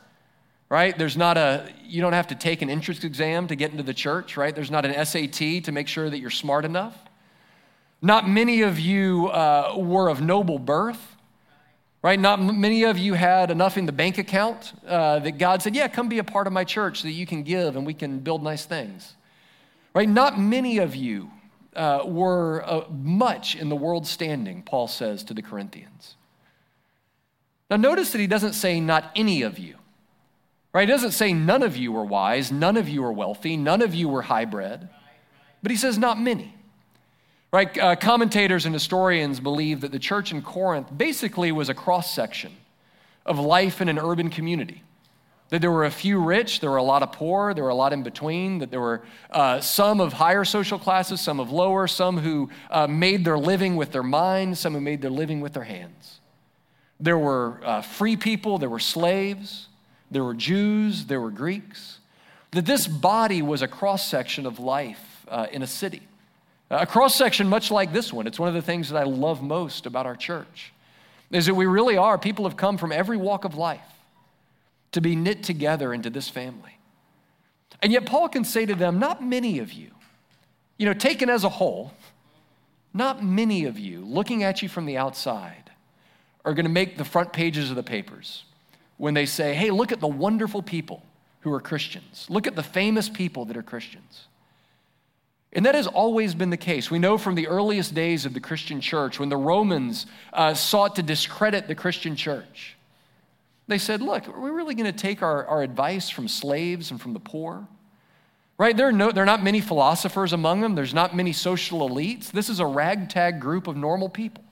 right? 0.69 0.97
There's 0.97 1.17
not 1.17 1.37
a, 1.37 1.71
you 1.85 2.01
don't 2.01 2.13
have 2.13 2.29
to 2.29 2.35
take 2.35 2.63
an 2.63 2.71
entrance 2.71 3.05
exam 3.05 3.49
to 3.49 3.57
get 3.57 3.71
into 3.71 3.83
the 3.83 3.95
church, 3.95 4.37
right? 4.37 4.55
There's 4.55 4.71
not 4.71 4.85
an 4.85 5.05
SAT 5.05 5.65
to 5.65 5.73
make 5.73 5.89
sure 5.89 6.09
that 6.09 6.19
you're 6.19 6.31
smart 6.31 6.65
enough. 6.65 6.97
Not 8.01 8.29
many 8.29 8.63
of 8.63 8.79
you 8.79 9.29
uh, 9.29 9.75
were 9.77 10.09
of 10.09 10.21
noble 10.21 10.59
birth. 10.59 11.12
Right? 12.03 12.19
Not 12.19 12.43
many 12.43 12.83
of 12.83 12.99
you 12.99 13.15
had 13.15 13.53
enough 13.53 13.77
in 13.77 13.87
the 13.87 13.93
bank 13.93 14.19
account 14.19 14.73
uh, 14.87 15.21
that 15.21 15.39
God 15.39 15.63
said, 15.63 15.77
Yeah, 15.77 15.87
come 15.87 16.09
be 16.09 16.19
a 16.19 16.25
part 16.25 16.49
of 16.49 16.53
my 16.53 16.65
church 16.65 17.03
so 17.03 17.09
that 17.09 17.13
you 17.13 17.27
can 17.27 17.45
give 17.45 17.77
and 17.77 17.87
we 17.87 17.95
can 17.95 18.19
build 18.19 18.43
nice 18.43 18.65
things. 18.65 19.15
Right? 19.95 20.09
Not 20.09 20.39
many 20.39 20.79
of 20.79 20.97
you 20.97 21.31
uh, 21.77 22.03
were 22.05 22.65
uh, 22.67 22.85
much 22.91 23.55
in 23.55 23.69
the 23.69 23.77
world 23.77 24.07
standing, 24.07 24.63
Paul 24.63 24.89
says 24.89 25.23
to 25.25 25.35
the 25.35 25.43
Corinthians. 25.43 26.17
Now, 27.71 27.77
notice 27.77 28.13
that 28.13 28.19
he 28.19 28.27
doesn't 28.27 28.55
say 28.55 28.81
not 28.81 29.11
any 29.15 29.43
of 29.43 29.59
you. 29.59 29.77
Right? 30.73 30.89
He 30.89 30.93
doesn't 30.93 31.13
say 31.13 31.33
none 31.33 31.63
of 31.63 31.77
you 31.77 31.93
were 31.93 32.05
wise, 32.05 32.51
none 32.51 32.77
of 32.77 32.89
you 32.89 33.03
were 33.03 33.13
wealthy, 33.13 33.57
none 33.57 33.81
of 33.81 33.95
you 33.95 34.09
were 34.09 34.23
high 34.23 34.45
bred, 34.45 34.89
but 35.63 35.71
he 35.71 35.77
says 35.77 35.99
not 35.99 36.21
many. 36.21 36.55
Right? 37.53 37.77
Uh, 37.77 37.97
commentators 37.97 38.65
and 38.65 38.75
historians 38.75 39.39
believe 39.39 39.83
that 39.83 39.93
the 39.93 39.99
church 39.99 40.33
in 40.33 40.41
Corinth 40.41 40.89
basically 40.97 41.53
was 41.53 41.69
a 41.69 41.75
cross 41.75 42.11
section 42.15 42.57
of 43.27 43.39
life 43.39 43.83
in 43.83 43.91
an 43.91 43.99
urban 43.99 44.31
community. 44.31 44.83
That 45.51 45.61
there 45.61 45.71
were 45.71 45.85
a 45.85 45.91
few 45.91 46.19
rich, 46.19 46.61
there 46.61 46.71
were 46.71 46.79
a 46.79 46.83
lot 46.83 47.03
of 47.03 47.13
poor, 47.13 47.53
there 47.53 47.65
were 47.65 47.69
a 47.69 47.75
lot 47.75 47.93
in 47.93 48.03
between, 48.03 48.57
that 48.61 48.71
there 48.71 48.81
were 48.81 49.03
uh, 49.31 49.61
some 49.61 50.01
of 50.01 50.15
higher 50.15 50.47
social 50.47 50.79
classes, 50.79 51.21
some 51.21 51.39
of 51.39 51.51
lower, 51.51 51.87
some 51.87 52.17
who 52.17 52.49
uh, 52.71 52.87
made 52.87 53.23
their 53.23 53.39
living 53.39 53.77
with 53.77 53.93
their 53.93 54.03
minds, 54.03 54.61
some 54.61 54.73
who 54.73 54.81
made 54.81 55.03
their 55.03 55.11
living 55.11 55.43
with 55.43 55.53
their 55.53 55.65
hands. 55.65 56.21
There 56.99 57.19
were 57.19 57.61
uh, 57.63 57.83
free 57.83 58.17
people, 58.17 58.57
there 58.57 58.71
were 58.71 58.79
slaves, 58.79 59.69
there 60.11 60.25
were 60.25 60.33
Jews, 60.33 61.05
there 61.05 61.21
were 61.21 61.31
Greeks. 61.31 61.99
That 62.53 62.65
this 62.65 62.89
body 62.89 63.43
was 63.43 63.61
a 63.61 63.69
cross 63.69 64.07
section 64.07 64.47
of 64.47 64.59
life 64.59 65.27
uh, 65.29 65.49
in 65.53 65.63
a 65.63 65.67
city. 65.67 66.01
A 66.73 66.87
cross 66.87 67.15
section 67.15 67.49
much 67.49 67.71
like 67.71 67.93
this 67.93 68.15
one. 68.15 68.27
It's 68.27 68.39
one 68.39 68.49
of 68.49 68.55
the 68.55 68.63
things 68.63 68.89
that 68.89 68.99
I 68.99 69.03
love 69.03 69.43
most 69.43 69.85
about 69.85 70.07
our 70.07 70.17
church, 70.17 70.73
is 71.31 71.45
that 71.45 71.55
we 71.55 71.67
really 71.67 71.99
are, 71.99 72.17
people 72.17 72.47
have 72.47 72.57
come 72.57 72.79
from 72.79 72.93
every 72.93 73.19
walk 73.19 73.45
of 73.45 73.55
life 73.55 73.81
to 74.93 75.03
be 75.03 75.15
knit 75.15 75.43
together 75.43 75.93
into 75.93 76.09
this 76.09 76.31
family. 76.31 76.79
And 77.83 77.93
yet, 77.93 78.07
Paul 78.07 78.31
can 78.31 78.45
say 78.45 78.65
to 78.65 78.75
them, 78.75 78.99
Not 78.99 79.23
many 79.23 79.59
of 79.59 79.71
you, 79.71 79.91
you 80.79 80.87
know, 80.87 80.95
taken 80.95 81.29
as 81.29 81.45
a 81.45 81.51
whole, 81.51 81.93
not 82.95 83.23
many 83.23 83.67
of 83.67 83.79
you 83.79 84.03
looking 84.07 84.43
at 84.43 84.63
you 84.63 84.69
from 84.69 84.87
the 84.87 84.97
outside 84.97 85.71
are 86.43 86.55
going 86.55 86.65
to 86.65 86.73
make 86.73 86.97
the 86.97 87.05
front 87.05 87.35
pages 87.35 87.69
of 87.69 87.77
the 87.77 87.83
papers 87.83 88.45
when 88.97 89.13
they 89.13 89.27
say, 89.27 89.53
Hey, 89.53 89.71
look 89.71 89.93
at 89.93 90.01
the 90.01 90.09
wonderful 90.09 90.63
people 90.63 91.03
who 91.41 91.53
are 91.53 91.61
Christians. 91.61 92.27
Look 92.31 92.47
at 92.47 92.57
the 92.57 92.63
famous 92.63 93.11
people 93.11 93.45
that 93.45 93.59
are 93.59 93.63
Christians. 93.63 94.27
And 95.53 95.67
that 95.67 95.75
has 95.75 95.87
always 95.87 96.35
been 96.35 96.51
the 96.51 96.57
case. 96.57 96.91
We 96.91 96.99
know 96.99 97.19
from 97.19 97.35
the 97.35 97.47
earliest 97.47 97.95
days 97.95 98.25
of 98.25 98.33
the 98.33 98.41
Christian 98.41 98.81
church 98.81 99.21
when 99.21 99.29
the 99.29 99.37
Romans 99.37 100.07
uh, 100.33 100.55
sought 100.55 100.97
to 100.97 101.03
discredit 101.03 101.69
the 101.69 101.75
Christian 101.75 102.17
church 102.17 102.77
they 103.73 103.79
said, 103.79 104.03
Look, 104.03 104.29
are 104.29 104.41
we 104.41 104.51
really 104.51 104.75
going 104.75 104.91
to 104.91 104.97
take 104.97 105.23
our, 105.23 105.47
our 105.47 105.63
advice 105.63 106.11
from 106.11 106.29
slaves 106.29 106.91
and 106.91 107.01
from 107.01 107.13
the 107.13 107.21
poor? 107.21 107.67
Right? 108.59 108.77
There 108.77 108.89
are, 108.89 108.93
no, 108.93 109.11
there 109.11 109.23
are 109.23 109.27
not 109.27 109.43
many 109.43 109.61
philosophers 109.61 110.33
among 110.33 110.61
them, 110.61 110.75
there's 110.75 110.95
not 110.95 111.17
many 111.17 111.33
social 111.33 111.89
elites. 111.89 112.31
This 112.31 112.49
is 112.49 112.61
a 112.61 112.67
ragtag 112.67 113.41
group 113.41 113.67
of 113.67 113.77
normal 113.77 114.09
people. 114.09 114.45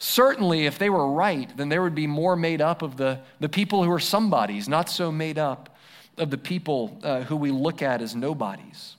Certainly, 0.00 0.66
if 0.66 0.78
they 0.78 0.90
were 0.90 1.10
right, 1.10 1.54
then 1.56 1.68
there 1.68 1.82
would 1.82 1.94
be 1.94 2.06
more 2.06 2.36
made 2.36 2.60
up 2.60 2.82
of 2.82 2.96
the, 2.96 3.20
the 3.40 3.48
people 3.48 3.82
who 3.82 3.90
are 3.90 3.98
somebodies, 3.98 4.68
not 4.68 4.88
so 4.88 5.10
made 5.10 5.38
up 5.38 5.76
of 6.16 6.30
the 6.30 6.38
people 6.38 6.98
uh, 7.02 7.22
who 7.22 7.36
we 7.36 7.50
look 7.50 7.82
at 7.82 8.00
as 8.00 8.14
nobodies. 8.14 8.96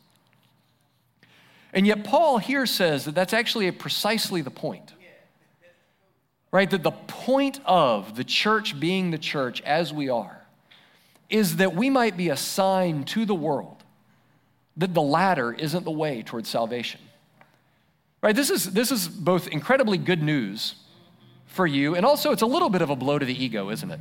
And 1.73 1.85
yet, 1.85 2.03
Paul 2.03 2.39
here 2.39 2.65
says 2.65 3.05
that 3.05 3.15
that's 3.15 3.33
actually 3.33 3.69
precisely 3.71 4.41
the 4.41 4.51
point 4.51 4.93
right? 6.51 6.69
That 6.69 6.83
the 6.83 6.91
point 6.91 7.59
of 7.65 8.15
the 8.15 8.23
church 8.23 8.79
being 8.79 9.11
the 9.11 9.17
church 9.17 9.61
as 9.61 9.93
we 9.93 10.09
are 10.09 10.41
is 11.29 11.57
that 11.57 11.75
we 11.75 11.89
might 11.89 12.17
be 12.17 12.29
a 12.29 12.37
sign 12.37 13.03
to 13.03 13.25
the 13.25 13.35
world 13.35 13.83
that 14.77 14.93
the 14.93 15.01
ladder 15.01 15.51
isn't 15.51 15.83
the 15.83 15.91
way 15.91 16.23
towards 16.23 16.49
salvation. 16.49 17.01
Right? 18.21 18.35
This 18.35 18.49
is, 18.49 18.71
this 18.71 18.91
is 18.91 19.07
both 19.07 19.47
incredibly 19.47 19.97
good 19.97 20.23
news 20.23 20.75
for 21.45 21.67
you, 21.67 21.95
and 21.95 22.05
also 22.05 22.31
it's 22.31 22.41
a 22.41 22.47
little 22.47 22.69
bit 22.69 22.81
of 22.81 22.89
a 22.89 22.95
blow 22.95 23.19
to 23.19 23.25
the 23.25 23.43
ego, 23.43 23.69
isn't 23.69 23.91
it? 23.91 23.99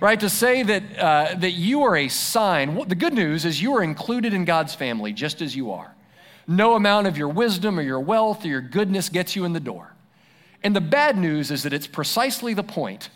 Right? 0.00 0.18
To 0.20 0.28
say 0.28 0.62
that, 0.62 0.98
uh, 0.98 1.34
that 1.36 1.52
you 1.52 1.82
are 1.82 1.96
a 1.96 2.08
sign, 2.08 2.88
the 2.88 2.94
good 2.94 3.12
news 3.12 3.44
is 3.44 3.60
you 3.60 3.76
are 3.76 3.82
included 3.82 4.34
in 4.34 4.44
God's 4.44 4.74
family 4.74 5.12
just 5.12 5.42
as 5.42 5.54
you 5.54 5.72
are. 5.72 5.93
No 6.46 6.74
amount 6.74 7.06
of 7.06 7.16
your 7.16 7.28
wisdom 7.28 7.78
or 7.78 7.82
your 7.82 8.00
wealth 8.00 8.44
or 8.44 8.48
your 8.48 8.60
goodness 8.60 9.08
gets 9.08 9.34
you 9.34 9.44
in 9.44 9.52
the 9.52 9.60
door. 9.60 9.94
And 10.62 10.74
the 10.74 10.80
bad 10.80 11.16
news 11.18 11.50
is 11.50 11.62
that 11.62 11.72
it's 11.72 11.86
precisely 11.86 12.54
the 12.54 12.62
point 12.62 13.10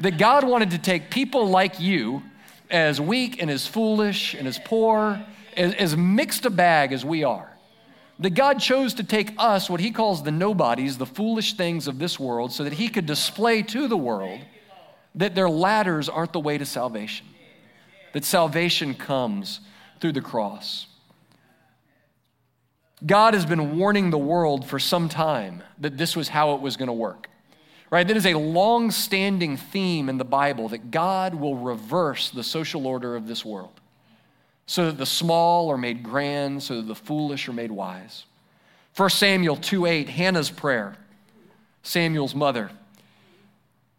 that 0.00 0.18
God 0.18 0.44
wanted 0.44 0.70
to 0.70 0.78
take 0.78 1.10
people 1.10 1.48
like 1.48 1.80
you, 1.80 2.22
as 2.70 3.00
weak 3.00 3.40
and 3.40 3.50
as 3.50 3.66
foolish 3.66 4.34
and 4.34 4.48
as 4.48 4.58
poor, 4.58 5.24
as, 5.56 5.74
as 5.74 5.96
mixed 5.96 6.44
a 6.46 6.50
bag 6.50 6.92
as 6.92 7.04
we 7.04 7.24
are. 7.24 7.50
That 8.18 8.30
God 8.30 8.60
chose 8.60 8.94
to 8.94 9.04
take 9.04 9.32
us, 9.38 9.68
what 9.68 9.80
he 9.80 9.90
calls 9.90 10.22
the 10.22 10.30
nobodies, 10.30 10.98
the 10.98 11.06
foolish 11.06 11.54
things 11.54 11.88
of 11.88 11.98
this 11.98 12.18
world, 12.18 12.52
so 12.52 12.64
that 12.64 12.74
he 12.74 12.88
could 12.88 13.06
display 13.06 13.62
to 13.62 13.88
the 13.88 13.96
world 13.96 14.40
that 15.16 15.34
their 15.34 15.48
ladders 15.48 16.08
aren't 16.08 16.32
the 16.32 16.40
way 16.40 16.58
to 16.58 16.66
salvation, 16.66 17.26
that 18.12 18.24
salvation 18.24 18.94
comes 18.94 19.60
through 20.00 20.12
the 20.12 20.20
cross. 20.20 20.86
God 23.06 23.34
has 23.34 23.44
been 23.44 23.76
warning 23.76 24.10
the 24.10 24.18
world 24.18 24.66
for 24.66 24.78
some 24.78 25.08
time 25.08 25.62
that 25.78 25.98
this 25.98 26.16
was 26.16 26.28
how 26.28 26.54
it 26.54 26.60
was 26.60 26.76
going 26.76 26.86
to 26.86 26.92
work. 26.92 27.28
Right? 27.90 28.06
That 28.06 28.16
is 28.16 28.26
a 28.26 28.34
long 28.34 28.90
standing 28.90 29.56
theme 29.56 30.08
in 30.08 30.18
the 30.18 30.24
Bible 30.24 30.68
that 30.70 30.90
God 30.90 31.34
will 31.34 31.56
reverse 31.56 32.30
the 32.30 32.42
social 32.42 32.86
order 32.86 33.14
of 33.14 33.26
this 33.26 33.44
world 33.44 33.80
so 34.66 34.86
that 34.86 34.98
the 34.98 35.06
small 35.06 35.70
are 35.70 35.76
made 35.76 36.02
grand, 36.02 36.62
so 36.62 36.76
that 36.76 36.86
the 36.86 36.94
foolish 36.94 37.48
are 37.48 37.52
made 37.52 37.70
wise. 37.70 38.24
1 38.96 39.10
Samuel 39.10 39.56
2 39.56 39.86
8, 39.86 40.08
Hannah's 40.08 40.50
prayer, 40.50 40.96
Samuel's 41.82 42.34
mother. 42.34 42.70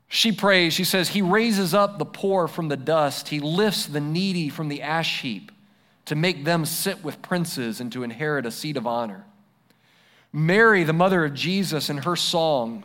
She 0.08 0.32
prays, 0.32 0.74
she 0.74 0.84
says, 0.84 1.10
He 1.10 1.22
raises 1.22 1.74
up 1.74 2.00
the 2.00 2.06
poor 2.06 2.48
from 2.48 2.70
the 2.70 2.78
dust, 2.78 3.28
He 3.28 3.40
lifts 3.40 3.86
the 3.86 4.00
needy 4.00 4.50
from 4.50 4.70
the 4.70 4.82
ash 4.82 5.22
heap 5.22 5.52
to 6.06 6.16
make 6.16 6.46
them 6.46 6.66
sit 6.66 7.04
with 7.04 7.22
princes 7.22 7.82
and 7.82 7.92
to 7.92 8.04
inherit 8.04 8.46
a 8.46 8.52
seat 8.52 8.78
of 8.78 8.86
honor. 8.88 9.26
Mary, 10.32 10.84
the 10.84 10.94
mother 10.94 11.26
of 11.26 11.34
Jesus, 11.34 11.90
in 11.90 12.00
her 12.00 12.16
song 12.16 12.84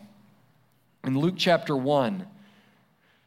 in 1.04 1.18
Luke 1.18 1.34
chapter 1.36 1.76
1, 1.76 2.26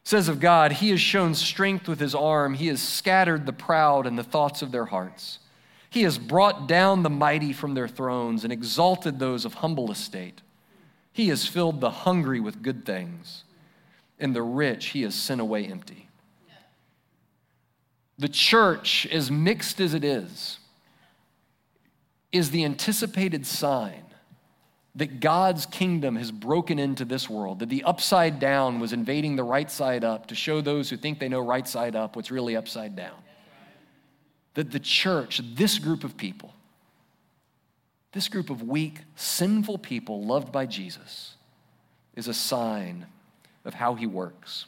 says 0.02 0.28
of 0.28 0.40
God, 0.40 0.72
He 0.72 0.90
has 0.90 1.00
shown 1.00 1.34
strength 1.34 1.88
with 1.88 2.00
His 2.00 2.14
arm, 2.14 2.54
He 2.54 2.68
has 2.68 2.82
scattered 2.82 3.46
the 3.46 3.52
proud 3.52 4.06
in 4.06 4.16
the 4.16 4.22
thoughts 4.22 4.62
of 4.62 4.72
their 4.72 4.86
hearts. 4.86 5.38
He 5.90 6.02
has 6.02 6.18
brought 6.18 6.66
down 6.66 7.02
the 7.02 7.10
mighty 7.10 7.52
from 7.52 7.74
their 7.74 7.88
thrones 7.88 8.44
and 8.44 8.52
exalted 8.52 9.18
those 9.18 9.44
of 9.44 9.54
humble 9.54 9.92
estate. 9.92 10.40
He 11.12 11.28
has 11.28 11.46
filled 11.46 11.80
the 11.80 11.90
hungry 11.90 12.40
with 12.40 12.62
good 12.62 12.84
things, 12.84 13.44
and 14.18 14.34
the 14.34 14.42
rich 14.42 14.86
He 14.86 15.02
has 15.02 15.14
sent 15.14 15.40
away 15.40 15.66
empty. 15.66 16.03
The 18.18 18.28
church, 18.28 19.06
as 19.10 19.30
mixed 19.30 19.80
as 19.80 19.94
it 19.94 20.04
is, 20.04 20.58
is 22.30 22.50
the 22.50 22.64
anticipated 22.64 23.46
sign 23.46 24.04
that 24.96 25.18
God's 25.18 25.66
kingdom 25.66 26.14
has 26.16 26.30
broken 26.30 26.78
into 26.78 27.04
this 27.04 27.28
world, 27.28 27.58
that 27.58 27.68
the 27.68 27.82
upside 27.82 28.38
down 28.38 28.78
was 28.78 28.92
invading 28.92 29.34
the 29.34 29.42
right 29.42 29.70
side 29.70 30.04
up 30.04 30.28
to 30.28 30.34
show 30.34 30.60
those 30.60 30.88
who 30.88 30.96
think 30.96 31.18
they 31.18 31.28
know 31.28 31.40
right 31.40 31.66
side 31.66 31.96
up 31.96 32.14
what's 32.14 32.30
really 32.30 32.56
upside 32.56 32.94
down. 32.94 33.16
That 34.54 34.70
the 34.70 34.78
church, 34.78 35.40
this 35.56 35.80
group 35.80 36.04
of 36.04 36.16
people, 36.16 36.54
this 38.12 38.28
group 38.28 38.50
of 38.50 38.62
weak, 38.62 39.00
sinful 39.16 39.78
people 39.78 40.24
loved 40.24 40.52
by 40.52 40.66
Jesus, 40.66 41.34
is 42.14 42.28
a 42.28 42.34
sign 42.34 43.06
of 43.64 43.74
how 43.74 43.94
he 43.96 44.06
works. 44.06 44.66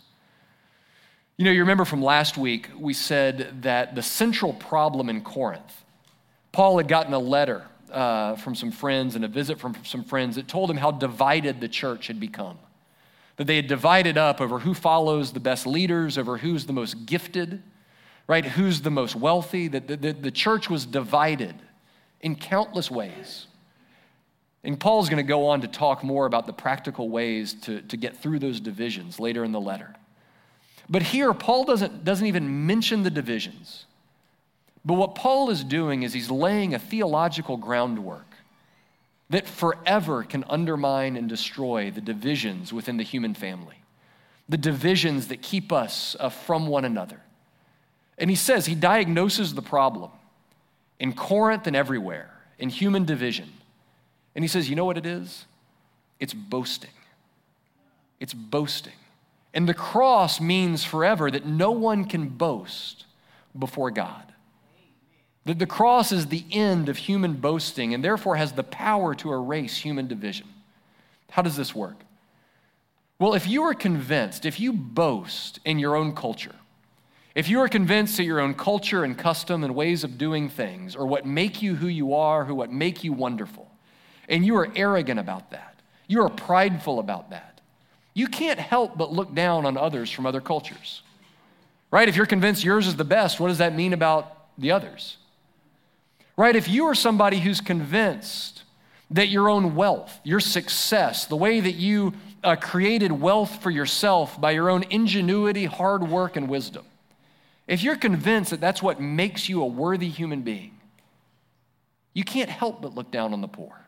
You 1.39 1.45
know, 1.45 1.51
you 1.51 1.61
remember 1.61 1.85
from 1.85 2.01
last 2.01 2.39
week, 2.39 2.71
we 2.79 2.95
said 2.95 3.63
that 3.63 3.95
the 3.95 4.03
central 4.03 4.55
problem 4.55 5.11
in 5.11 5.21
Corinth, 5.21 5.85
Paul 6.51 6.79
had 6.79 6.89
gotten 6.89 7.13
a 7.13 7.19
letter 7.19 7.67
uh, 7.93 8.37
from 8.37 8.55
some 8.55 8.71
friends 8.71 9.17
and 9.17 9.25
a 9.25 9.29
visit 9.29 9.61
from 9.61 9.77
some 9.85 10.03
friends 10.03 10.37
that 10.37 10.49
told 10.49 10.71
him 10.71 10.79
how 10.79 10.91
divided 10.91 11.61
the 11.61 11.69
church 11.69 12.07
had 12.07 12.19
become. 12.19 12.59
That 13.37 13.47
they 13.47 13.57
had 13.57 13.67
divided 13.67 14.17
up 14.17 14.41
over 14.41 14.61
who 14.61 14.73
follows 14.73 15.33
the 15.33 15.41
best 15.41 15.67
leaders, 15.67 16.17
over 16.17 16.39
who's 16.39 16.65
the 16.65 16.73
most 16.73 17.05
gifted, 17.05 17.63
right? 18.27 18.45
Who's 18.45 18.81
the 18.81 18.91
most 18.91 19.15
wealthy. 19.15 19.69
That 19.69 19.89
the, 19.89 19.97
the, 19.99 20.13
the 20.15 20.31
church 20.31 20.71
was 20.71 20.87
divided 20.87 21.55
in 22.23 22.37
countless 22.37 22.91
ways. 22.91 23.47
And 24.65 24.81
Paul's 24.81 25.11
going 25.11 25.23
to 25.23 25.29
go 25.29 25.49
on 25.49 25.61
to 25.61 25.69
talk 25.69 26.03
more 26.03 26.25
about 26.25 26.47
the 26.47 26.55
practical 26.55 27.11
ways 27.11 27.53
to, 27.63 27.83
to 27.83 27.97
get 27.99 28.17
through 28.17 28.39
those 28.39 28.59
divisions 28.59 29.21
later 29.21 29.45
in 29.45 29.53
the 29.53 29.61
letter. 29.61 29.95
But 30.89 31.03
here, 31.03 31.35
Paul 31.35 31.65
doesn't, 31.65 32.05
doesn't 32.05 32.27
even 32.27 32.67
mention 32.67 33.03
the 33.03 33.11
divisions. 33.11 33.87
But 34.85 34.95
what 34.95 35.17
Paul 35.17 35.51
is 35.51 35.65
doing 35.65 36.05
is 36.05 36.13
he's 36.13 36.31
laying 36.31 36.75
a 36.75 36.79
theological 36.79 37.57
groundwork 37.57 38.23
that 39.31 39.49
forever 39.49 40.23
can 40.23 40.45
undermine 40.49 41.17
and 41.17 41.29
destroy 41.29 41.91
the 41.91 42.01
divisions 42.01 42.73
within 42.73 42.97
the 42.97 43.03
human 43.03 43.35
family. 43.35 43.83
the 44.49 44.57
divisions 44.57 45.29
that 45.29 45.43
keep 45.43 45.73
us 45.73 46.17
uh, 46.21 46.29
from 46.29 46.67
one 46.67 46.85
another. 46.85 47.21
And 48.19 48.31
he 48.31 48.37
says, 48.37 48.67
he 48.67 48.75
diagnoses 48.75 49.55
the 49.55 49.63
problem 49.63 50.11
in 50.99 51.13
Corinth 51.13 51.67
and 51.67 51.77
everywhere, 51.77 52.31
in 52.59 52.71
human 52.71 53.05
division. 53.05 53.53
And 54.35 54.43
he 54.45 54.49
says, 54.49 54.71
you 54.71 54.77
know 54.77 54.85
what 54.85 54.97
it 54.97 55.07
is? 55.07 55.47
It's 56.21 56.33
boasting. 56.33 56.91
It's 58.21 58.33
boasting. 58.33 58.93
And 59.57 59.67
the 59.67 59.75
cross 59.75 60.39
means 60.39 60.85
forever 60.85 61.31
that 61.31 61.47
no 61.47 61.71
one 61.71 62.05
can 62.05 62.29
boast 62.29 63.07
before 63.59 63.91
God. 63.91 64.23
That 65.47 65.59
the 65.59 65.67
cross 65.67 66.13
is 66.13 66.27
the 66.27 66.45
end 66.53 66.91
of 66.91 66.99
human 66.99 67.33
boasting 67.37 67.95
and 67.95 68.05
therefore 68.05 68.37
has 68.37 68.53
the 68.53 68.63
power 68.63 69.15
to 69.15 69.33
erase 69.33 69.79
human 69.79 70.09
division. 70.09 70.47
How 71.31 71.41
does 71.41 71.57
this 71.57 71.75
work? 71.75 71.97
Well, 73.19 73.33
if 73.33 73.49
you 73.49 73.63
are 73.63 73.73
convinced, 73.73 74.45
if 74.45 74.61
you 74.61 74.75
boast 74.75 75.59
in 75.65 75.79
your 75.79 75.97
own 75.97 76.15
culture, 76.15 76.55
if 77.35 77.49
you 77.49 77.61
are 77.61 77.69
convinced 77.69 78.19
that 78.19 78.25
your 78.25 78.41
own 78.41 78.53
culture 78.53 79.05
and 79.05 79.17
custom 79.17 79.65
and 79.65 79.75
ways 79.75 80.05
of 80.05 80.19
doing 80.19 80.51
things 80.51 80.95
or 80.95 81.07
what 81.07 81.25
make 81.25 81.63
you 81.63 81.77
who 81.77 81.89
you 81.89 82.13
are, 82.13 82.45
who 82.45 82.55
what 82.55 82.71
make 82.71 83.05
you 83.05 83.15
wonderful, 83.15 83.71
and 84.29 84.45
you 84.45 84.55
are 84.57 84.69
arrogant 84.77 85.19
about 85.19 85.51
that, 85.53 85.81
you 86.09 86.21
are 86.21 86.29
prideful 86.29 86.99
about 86.99 87.31
that, 87.31 87.56
you 88.17 88.29
can't 88.29 88.59
help 88.59 88.97
but 88.97 89.13
look 89.13 89.35
down 89.35 89.67
on 89.67 89.77
others 89.77 90.11
from 90.11 90.25
other 90.25 90.41
cultures. 90.41 91.03
Right? 91.91 92.09
If 92.09 92.17
you're 92.17 92.25
convinced 92.25 92.65
yours 92.65 92.87
is 92.87 92.97
the 92.97 93.05
best, 93.05 93.39
what 93.39 93.49
does 93.49 93.59
that 93.59 93.75
mean 93.77 93.93
about 93.93 94.49
the 94.57 94.73
others? 94.73 95.19
Right? 96.35 96.57
If 96.57 96.67
you 96.67 96.87
are 96.87 96.95
somebody 96.95 97.41
who's 97.41 97.61
convinced 97.61 98.63
that 99.11 99.29
your 99.29 99.51
own 99.51 99.75
wealth, 99.75 100.19
your 100.25 100.41
success, 100.41 101.27
the 101.27 101.37
way 101.37 101.61
that 101.61 101.75
you 101.75 102.15
uh, 102.43 102.57
created 102.57 103.13
wealth 103.13 103.63
for 103.63 103.71
yourself 103.71 104.41
by 104.41 104.53
your 104.53 104.71
own 104.71 104.85
ingenuity, 104.85 105.67
hard 105.67 106.09
work, 106.09 106.37
and 106.37 106.49
wisdom, 106.49 106.87
if 107.69 107.83
you're 107.83 107.97
convinced 107.97 108.51
that 108.51 108.63
that's 108.63 108.83
what 108.83 108.99
makes 108.99 109.47
you 109.47 109.61
a 109.61 109.67
worthy 109.67 110.09
human 110.09 110.41
being, 110.41 110.75
you 112.15 112.25
can't 112.25 112.49
help 112.49 112.81
but 112.81 112.95
look 112.95 113.11
down 113.11 113.35
on 113.35 113.43
the 113.43 113.49
poor. 113.49 113.79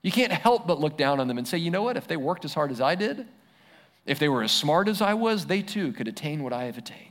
You 0.00 0.10
can't 0.10 0.32
help 0.32 0.66
but 0.66 0.80
look 0.80 0.96
down 0.96 1.20
on 1.20 1.28
them 1.28 1.36
and 1.36 1.46
say, 1.46 1.58
you 1.58 1.70
know 1.70 1.82
what, 1.82 1.98
if 1.98 2.08
they 2.08 2.16
worked 2.16 2.46
as 2.46 2.54
hard 2.54 2.70
as 2.70 2.80
I 2.80 2.94
did, 2.94 3.26
if 4.04 4.18
they 4.18 4.28
were 4.28 4.42
as 4.42 4.52
smart 4.52 4.88
as 4.88 5.00
I 5.00 5.14
was, 5.14 5.46
they 5.46 5.62
too 5.62 5.92
could 5.92 6.08
attain 6.08 6.42
what 6.42 6.52
I 6.52 6.64
have 6.64 6.78
attained. 6.78 7.08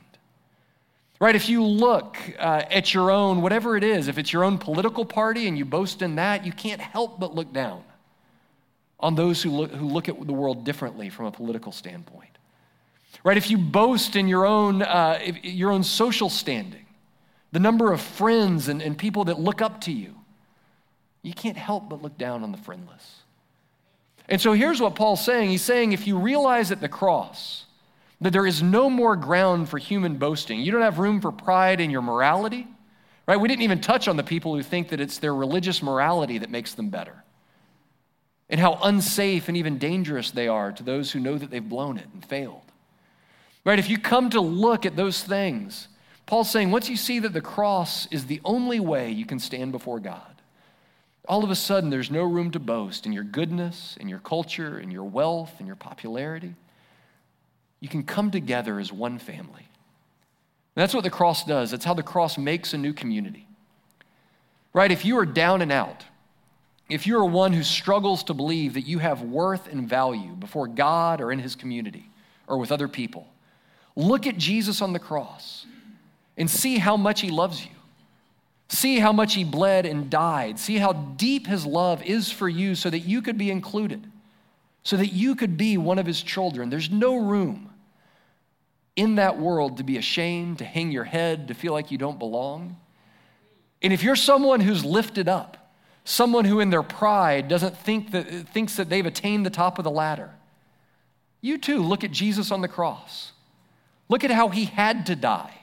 Right? 1.20 1.36
If 1.36 1.48
you 1.48 1.64
look 1.64 2.18
uh, 2.38 2.64
at 2.70 2.92
your 2.92 3.10
own, 3.10 3.42
whatever 3.42 3.76
it 3.76 3.84
is, 3.84 4.08
if 4.08 4.18
it's 4.18 4.32
your 4.32 4.42
own 4.42 4.58
political 4.58 5.04
party 5.04 5.46
and 5.46 5.56
you 5.56 5.64
boast 5.64 6.02
in 6.02 6.16
that, 6.16 6.44
you 6.44 6.52
can't 6.52 6.80
help 6.80 7.20
but 7.20 7.34
look 7.34 7.52
down 7.52 7.84
on 8.98 9.14
those 9.14 9.42
who 9.42 9.50
look, 9.50 9.70
who 9.70 9.86
look 9.86 10.08
at 10.08 10.26
the 10.26 10.32
world 10.32 10.64
differently 10.64 11.08
from 11.08 11.26
a 11.26 11.30
political 11.30 11.72
standpoint. 11.72 12.38
Right? 13.24 13.36
If 13.36 13.50
you 13.50 13.58
boast 13.58 14.16
in 14.16 14.26
your 14.26 14.44
own, 14.44 14.82
uh, 14.82 15.20
your 15.42 15.70
own 15.70 15.84
social 15.84 16.28
standing, 16.28 16.86
the 17.52 17.60
number 17.60 17.92
of 17.92 18.00
friends 18.00 18.68
and, 18.68 18.82
and 18.82 18.98
people 18.98 19.24
that 19.26 19.38
look 19.38 19.62
up 19.62 19.80
to 19.82 19.92
you, 19.92 20.16
you 21.22 21.32
can't 21.32 21.56
help 21.56 21.88
but 21.88 22.02
look 22.02 22.18
down 22.18 22.42
on 22.42 22.50
the 22.50 22.58
friendless. 22.58 23.21
And 24.28 24.40
so 24.40 24.52
here's 24.52 24.80
what 24.80 24.94
Paul's 24.94 25.24
saying. 25.24 25.50
He's 25.50 25.62
saying 25.62 25.92
if 25.92 26.06
you 26.06 26.18
realize 26.18 26.70
at 26.70 26.80
the 26.80 26.88
cross, 26.88 27.66
that 28.22 28.32
there 28.32 28.46
is 28.46 28.62
no 28.62 28.88
more 28.88 29.16
ground 29.16 29.68
for 29.68 29.78
human 29.78 30.16
boasting. 30.16 30.60
You 30.60 30.70
don't 30.70 30.82
have 30.82 31.00
room 31.00 31.20
for 31.20 31.32
pride 31.32 31.80
in 31.80 31.90
your 31.90 32.02
morality, 32.02 32.68
right? 33.26 33.36
We 33.36 33.48
didn't 33.48 33.62
even 33.62 33.80
touch 33.80 34.06
on 34.06 34.16
the 34.16 34.22
people 34.22 34.54
who 34.54 34.62
think 34.62 34.90
that 34.90 35.00
it's 35.00 35.18
their 35.18 35.34
religious 35.34 35.82
morality 35.82 36.38
that 36.38 36.48
makes 36.48 36.74
them 36.74 36.88
better 36.88 37.24
and 38.48 38.60
how 38.60 38.78
unsafe 38.82 39.48
and 39.48 39.56
even 39.56 39.78
dangerous 39.78 40.30
they 40.30 40.46
are 40.46 40.70
to 40.72 40.82
those 40.82 41.10
who 41.10 41.18
know 41.18 41.36
that 41.36 41.50
they've 41.50 41.68
blown 41.68 41.98
it 41.98 42.06
and 42.12 42.24
failed. 42.24 42.62
Right? 43.64 43.78
If 43.78 43.90
you 43.90 43.98
come 43.98 44.30
to 44.30 44.40
look 44.40 44.86
at 44.86 44.94
those 44.94 45.24
things, 45.24 45.88
Paul's 46.26 46.50
saying 46.50 46.70
once 46.70 46.88
you 46.88 46.96
see 46.96 47.18
that 47.20 47.32
the 47.32 47.40
cross 47.40 48.06
is 48.12 48.26
the 48.26 48.40
only 48.44 48.78
way 48.78 49.10
you 49.10 49.26
can 49.26 49.40
stand 49.40 49.72
before 49.72 49.98
God, 49.98 50.31
all 51.28 51.44
of 51.44 51.50
a 51.50 51.54
sudden 51.54 51.90
there's 51.90 52.10
no 52.10 52.24
room 52.24 52.50
to 52.50 52.58
boast 52.58 53.06
in 53.06 53.12
your 53.12 53.24
goodness, 53.24 53.96
in 54.00 54.08
your 54.08 54.18
culture, 54.18 54.78
in 54.78 54.90
your 54.90 55.04
wealth, 55.04 55.60
in 55.60 55.66
your 55.66 55.76
popularity 55.76 56.54
you 57.82 57.88
can 57.88 58.04
come 58.04 58.30
together 58.30 58.78
as 58.78 58.92
one 58.92 59.18
family. 59.18 59.66
And 60.76 60.80
that's 60.80 60.94
what 60.94 61.02
the 61.02 61.10
cross 61.10 61.44
does. 61.44 61.72
That's 61.72 61.84
how 61.84 61.94
the 61.94 62.02
cross 62.04 62.38
makes 62.38 62.72
a 62.72 62.78
new 62.78 62.92
community. 62.92 63.48
Right? 64.72 64.92
If 64.92 65.04
you 65.04 65.18
are 65.18 65.26
down 65.26 65.62
and 65.62 65.72
out, 65.72 66.04
if 66.88 67.08
you 67.08 67.18
are 67.18 67.24
one 67.24 67.52
who 67.52 67.64
struggles 67.64 68.22
to 68.24 68.34
believe 68.34 68.74
that 68.74 68.82
you 68.82 69.00
have 69.00 69.22
worth 69.22 69.66
and 69.66 69.88
value 69.88 70.30
before 70.36 70.68
God 70.68 71.20
or 71.20 71.32
in 71.32 71.40
his 71.40 71.56
community 71.56 72.08
or 72.46 72.56
with 72.56 72.70
other 72.70 72.86
people, 72.86 73.26
look 73.96 74.28
at 74.28 74.38
Jesus 74.38 74.80
on 74.80 74.92
the 74.92 75.00
cross 75.00 75.66
and 76.36 76.48
see 76.48 76.78
how 76.78 76.96
much 76.96 77.20
he 77.20 77.30
loves 77.30 77.64
you. 77.64 77.72
See 78.72 78.98
how 78.98 79.12
much 79.12 79.34
he 79.34 79.44
bled 79.44 79.84
and 79.84 80.08
died. 80.08 80.58
See 80.58 80.78
how 80.78 80.94
deep 80.94 81.46
his 81.46 81.66
love 81.66 82.02
is 82.02 82.32
for 82.32 82.48
you 82.48 82.74
so 82.74 82.88
that 82.88 83.00
you 83.00 83.20
could 83.20 83.36
be 83.36 83.50
included, 83.50 84.10
so 84.82 84.96
that 84.96 85.12
you 85.12 85.36
could 85.36 85.58
be 85.58 85.76
one 85.76 85.98
of 85.98 86.06
his 86.06 86.22
children. 86.22 86.70
There's 86.70 86.90
no 86.90 87.16
room 87.16 87.68
in 88.96 89.16
that 89.16 89.38
world 89.38 89.76
to 89.76 89.82
be 89.82 89.98
ashamed, 89.98 90.56
to 90.58 90.64
hang 90.64 90.90
your 90.90 91.04
head, 91.04 91.48
to 91.48 91.54
feel 91.54 91.74
like 91.74 91.90
you 91.90 91.98
don't 91.98 92.18
belong. 92.18 92.78
And 93.82 93.92
if 93.92 94.02
you're 94.02 94.16
someone 94.16 94.60
who's 94.60 94.86
lifted 94.86 95.28
up, 95.28 95.74
someone 96.04 96.46
who 96.46 96.58
in 96.58 96.70
their 96.70 96.82
pride 96.82 97.48
doesn't 97.48 97.76
think 97.76 98.12
that 98.12 98.48
thinks 98.48 98.76
that 98.76 98.88
they've 98.88 99.04
attained 99.04 99.44
the 99.44 99.50
top 99.50 99.76
of 99.76 99.84
the 99.84 99.90
ladder, 99.90 100.30
you 101.42 101.58
too 101.58 101.82
look 101.82 102.04
at 102.04 102.10
Jesus 102.10 102.50
on 102.50 102.62
the 102.62 102.68
cross. 102.68 103.32
Look 104.08 104.24
at 104.24 104.30
how 104.30 104.48
he 104.48 104.64
had 104.64 105.04
to 105.06 105.14
die 105.14 105.61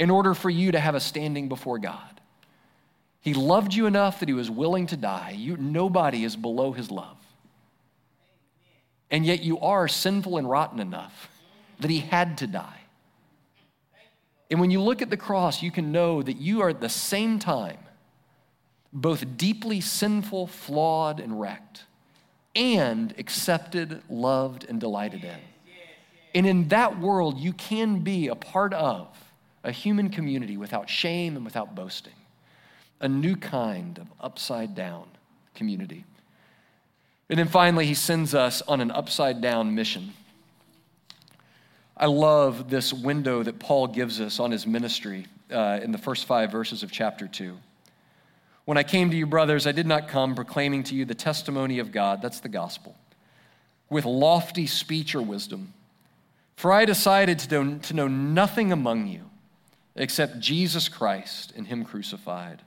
in 0.00 0.08
order 0.10 0.32
for 0.32 0.48
you 0.48 0.72
to 0.72 0.80
have 0.80 0.94
a 0.94 1.00
standing 1.00 1.50
before 1.50 1.78
God. 1.78 2.20
He 3.20 3.34
loved 3.34 3.74
you 3.74 3.84
enough 3.84 4.20
that 4.20 4.30
he 4.30 4.34
was 4.34 4.50
willing 4.50 4.86
to 4.86 4.96
die. 4.96 5.34
You, 5.36 5.58
nobody 5.58 6.24
is 6.24 6.36
below 6.36 6.72
his 6.72 6.90
love. 6.90 7.18
And 9.10 9.26
yet 9.26 9.42
you 9.42 9.60
are 9.60 9.88
sinful 9.88 10.38
and 10.38 10.48
rotten 10.48 10.80
enough 10.80 11.28
that 11.80 11.90
he 11.90 11.98
had 11.98 12.38
to 12.38 12.46
die. 12.46 12.80
And 14.50 14.58
when 14.58 14.70
you 14.70 14.80
look 14.80 15.02
at 15.02 15.10
the 15.10 15.18
cross, 15.18 15.62
you 15.62 15.70
can 15.70 15.92
know 15.92 16.22
that 16.22 16.38
you 16.38 16.62
are 16.62 16.70
at 16.70 16.80
the 16.80 16.88
same 16.88 17.38
time 17.38 17.78
both 18.94 19.36
deeply 19.36 19.82
sinful, 19.82 20.46
flawed, 20.46 21.20
and 21.20 21.38
wrecked, 21.38 21.84
and 22.56 23.14
accepted, 23.18 24.02
loved, 24.08 24.64
and 24.66 24.80
delighted 24.80 25.24
in. 25.24 25.38
And 26.34 26.46
in 26.46 26.68
that 26.68 26.98
world, 26.98 27.38
you 27.38 27.52
can 27.52 28.00
be 28.00 28.28
a 28.28 28.34
part 28.34 28.72
of 28.72 29.08
a 29.62 29.72
human 29.72 30.08
community 30.08 30.56
without 30.56 30.88
shame 30.88 31.36
and 31.36 31.44
without 31.44 31.74
boasting, 31.74 32.14
a 33.00 33.08
new 33.08 33.36
kind 33.36 33.98
of 33.98 34.06
upside 34.20 34.74
down 34.74 35.04
community. 35.54 36.04
And 37.28 37.38
then 37.38 37.48
finally, 37.48 37.86
he 37.86 37.94
sends 37.94 38.34
us 38.34 38.62
on 38.62 38.80
an 38.80 38.90
upside 38.90 39.40
down 39.40 39.74
mission. 39.74 40.14
I 41.96 42.06
love 42.06 42.70
this 42.70 42.92
window 42.92 43.42
that 43.42 43.58
Paul 43.58 43.86
gives 43.86 44.20
us 44.20 44.40
on 44.40 44.50
his 44.50 44.66
ministry 44.66 45.26
uh, 45.52 45.80
in 45.82 45.92
the 45.92 45.98
first 45.98 46.24
five 46.24 46.50
verses 46.50 46.82
of 46.82 46.90
chapter 46.90 47.28
2. 47.28 47.56
When 48.64 48.78
I 48.78 48.82
came 48.82 49.10
to 49.10 49.16
you, 49.16 49.26
brothers, 49.26 49.66
I 49.66 49.72
did 49.72 49.86
not 49.86 50.08
come 50.08 50.34
proclaiming 50.34 50.82
to 50.84 50.94
you 50.94 51.04
the 51.04 51.14
testimony 51.14 51.78
of 51.78 51.92
God, 51.92 52.22
that's 52.22 52.40
the 52.40 52.48
gospel, 52.48 52.96
with 53.88 54.04
lofty 54.04 54.66
speech 54.66 55.14
or 55.14 55.22
wisdom. 55.22 55.74
For 56.56 56.72
I 56.72 56.84
decided 56.84 57.38
to 57.40 57.64
know, 57.64 57.78
to 57.78 57.94
know 57.94 58.08
nothing 58.08 58.72
among 58.72 59.06
you 59.06 59.29
except 59.96 60.40
Jesus 60.40 60.88
Christ 60.88 61.52
and 61.56 61.66
Him 61.66 61.84
crucified. 61.84 62.62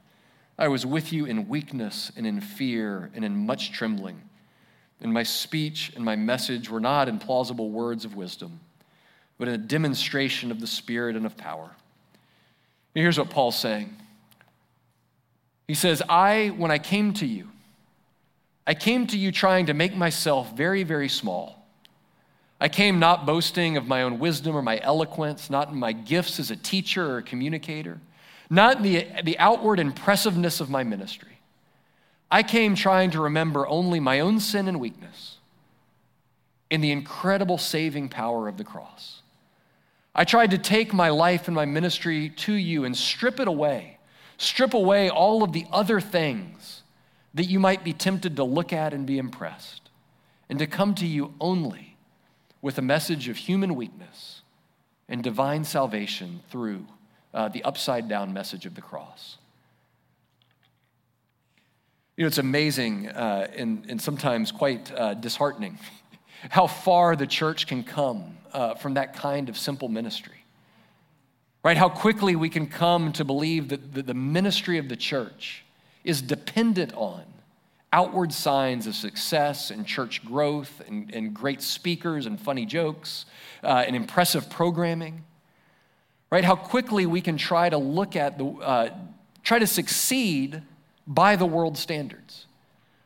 I 0.58 0.68
was 0.68 0.86
with 0.86 1.12
you 1.12 1.26
in 1.26 1.48
weakness 1.48 2.12
and 2.16 2.28
in 2.28 2.42
fear 2.42 3.10
and 3.16 3.26
in 3.26 3.36
much 3.36 3.72
trembling. 3.72 4.22
And 5.02 5.14
my 5.14 5.24
speech 5.24 5.92
and 5.96 6.06
my 6.06 6.16
message 6.16 6.70
were 6.70 6.80
not 6.80 7.10
in 7.10 7.20
plausible 7.20 7.70
words 7.70 8.06
of 8.06 8.16
wisdom 8.16 8.60
but 9.38 9.48
in 9.48 9.56
a 9.56 9.58
demonstration 9.58 10.52
of 10.52 10.60
the 10.60 10.68
Spirit 10.68 11.16
and 11.16 11.26
of 11.26 11.36
power. 11.36 11.70
And 12.96 13.02
here's 13.02 13.18
what 13.18 13.30
Paul's 13.30 13.58
saying 13.58 13.96
He 15.68 15.74
says, 15.74 16.02
I, 16.08 16.50
when 16.50 16.72
I 16.72 16.78
came 16.78 17.14
to 17.16 17.26
you, 17.26 17.50
I 18.66 18.74
came 18.74 19.08
to 19.08 19.18
you 19.18 19.32
trying 19.32 19.66
to 19.68 19.74
make 19.74 19.96
myself 19.96 20.56
very, 20.56 20.84
very 20.84 21.10
small. 21.10 21.63
I 22.60 22.70
came 22.70 23.00
not 23.00 23.26
boasting 23.26 23.78
of 23.78 23.88
my 23.88 24.04
own 24.04 24.20
wisdom 24.20 24.56
or 24.56 24.62
my 24.62 24.80
eloquence, 24.82 25.50
not 25.50 25.70
in 25.70 25.76
my 25.78 25.92
gifts 25.92 26.40
as 26.40 26.50
a 26.52 26.56
teacher 26.56 27.06
or 27.12 27.18
a 27.18 27.24
communicator, 27.24 28.00
not 28.50 28.78
in 28.78 28.84
the, 28.84 29.08
the 29.24 29.38
outward 29.40 29.80
impressiveness 29.80 30.60
of 30.62 30.70
my 30.70 30.84
ministry. 30.84 31.40
I 32.32 32.42
came 32.42 32.76
trying 32.76 33.12
to 33.12 33.22
remember 33.22 33.68
only 33.68 34.00
my 34.00 34.20
own 34.20 34.40
sin 34.40 34.68
and 34.68 34.80
weakness 34.80 35.38
in 36.70 36.82
the 36.82 36.92
incredible 36.92 37.58
saving 37.58 38.10
power 38.10 38.48
of 38.48 38.58
the 38.58 38.64
cross. 38.64 39.22
I 40.16 40.24
tried 40.24 40.52
to 40.52 40.58
take 40.58 40.94
my 40.94 41.10
life 41.10 41.48
and 41.48 41.56
my 41.56 41.66
ministry 41.66 42.30
to 42.30 42.54
you 42.54 42.86
and 42.86 42.96
strip 42.96 43.40
it 43.40 43.48
away, 43.48 43.98
strip 44.38 44.74
away 44.74 45.10
all 45.10 45.44
of 45.44 45.54
the 45.54 45.66
other 45.72 46.00
things 46.00 46.84
that 47.34 47.46
you 47.46 47.60
might 47.60 47.84
be 47.84 47.94
tempted 47.94 48.36
to 48.36 48.44
look 48.44 48.72
at 48.72 48.94
and 48.94 49.06
be 49.06 49.18
impressed, 49.18 49.90
and 50.50 50.60
to 50.60 50.68
come 50.68 50.96
to 50.96 51.06
you 51.06 51.34
only 51.40 51.93
with 52.64 52.78
a 52.78 52.82
message 52.82 53.28
of 53.28 53.36
human 53.36 53.76
weakness 53.76 54.42
and 55.10 55.22
divine 55.22 55.66
salvation 55.66 56.40
through 56.50 56.88
uh, 57.34 57.50
the 57.50 57.62
upside 57.64 58.08
down 58.08 58.34
message 58.34 58.66
of 58.66 58.74
the 58.74 58.82
cross. 58.82 59.38
You 62.16 62.24
know, 62.24 62.28
it's 62.28 62.38
amazing 62.38 63.10
uh, 63.10 63.48
and, 63.56 63.86
and 63.90 64.02
sometimes 64.02 64.54
quite 64.54 64.92
uh, 64.94 65.14
disheartening 65.14 65.78
how 66.50 66.68
far 66.68 67.18
the 67.18 67.28
church 67.28 67.68
can 67.68 67.84
come 67.84 68.38
uh, 68.54 68.76
from 68.76 68.94
that 68.94 69.14
kind 69.14 69.50
of 69.50 69.58
simple 69.58 69.90
ministry. 69.90 70.46
Right? 71.66 71.76
How 71.76 71.90
quickly 71.90 72.38
we 72.38 72.50
can 72.50 72.68
come 72.68 73.12
to 73.14 73.26
believe 73.26 73.70
that 73.70 73.94
the, 73.94 74.04
the 74.04 74.14
ministry 74.14 74.78
of 74.78 74.88
the 74.88 74.96
church 74.96 75.66
is 76.06 76.22
dependent 76.22 76.94
on 76.94 77.24
outward 77.94 78.34
signs 78.34 78.88
of 78.88 78.96
success 78.96 79.70
and 79.70 79.86
church 79.86 80.26
growth 80.26 80.82
and, 80.88 81.14
and 81.14 81.34
great 81.34 81.62
speakers 81.62 82.26
and 82.26 82.42
funny 82.42 82.66
jokes 82.66 83.26
uh, 83.64 83.84
and 83.86 83.96
impressive 83.96 84.50
programming. 84.50 85.24
Right? 86.32 86.44
How 86.44 86.56
quickly 86.56 87.06
we 87.06 87.22
can 87.22 87.38
try 87.38 87.70
to 87.70 87.78
look 87.78 88.16
at 88.16 88.40
the, 88.40 88.46
uh, 88.46 88.90
try 89.44 89.60
to 89.60 89.68
succeed 89.68 90.64
by 91.06 91.36
the 91.36 91.46
world 91.46 91.78
standards. 91.78 92.48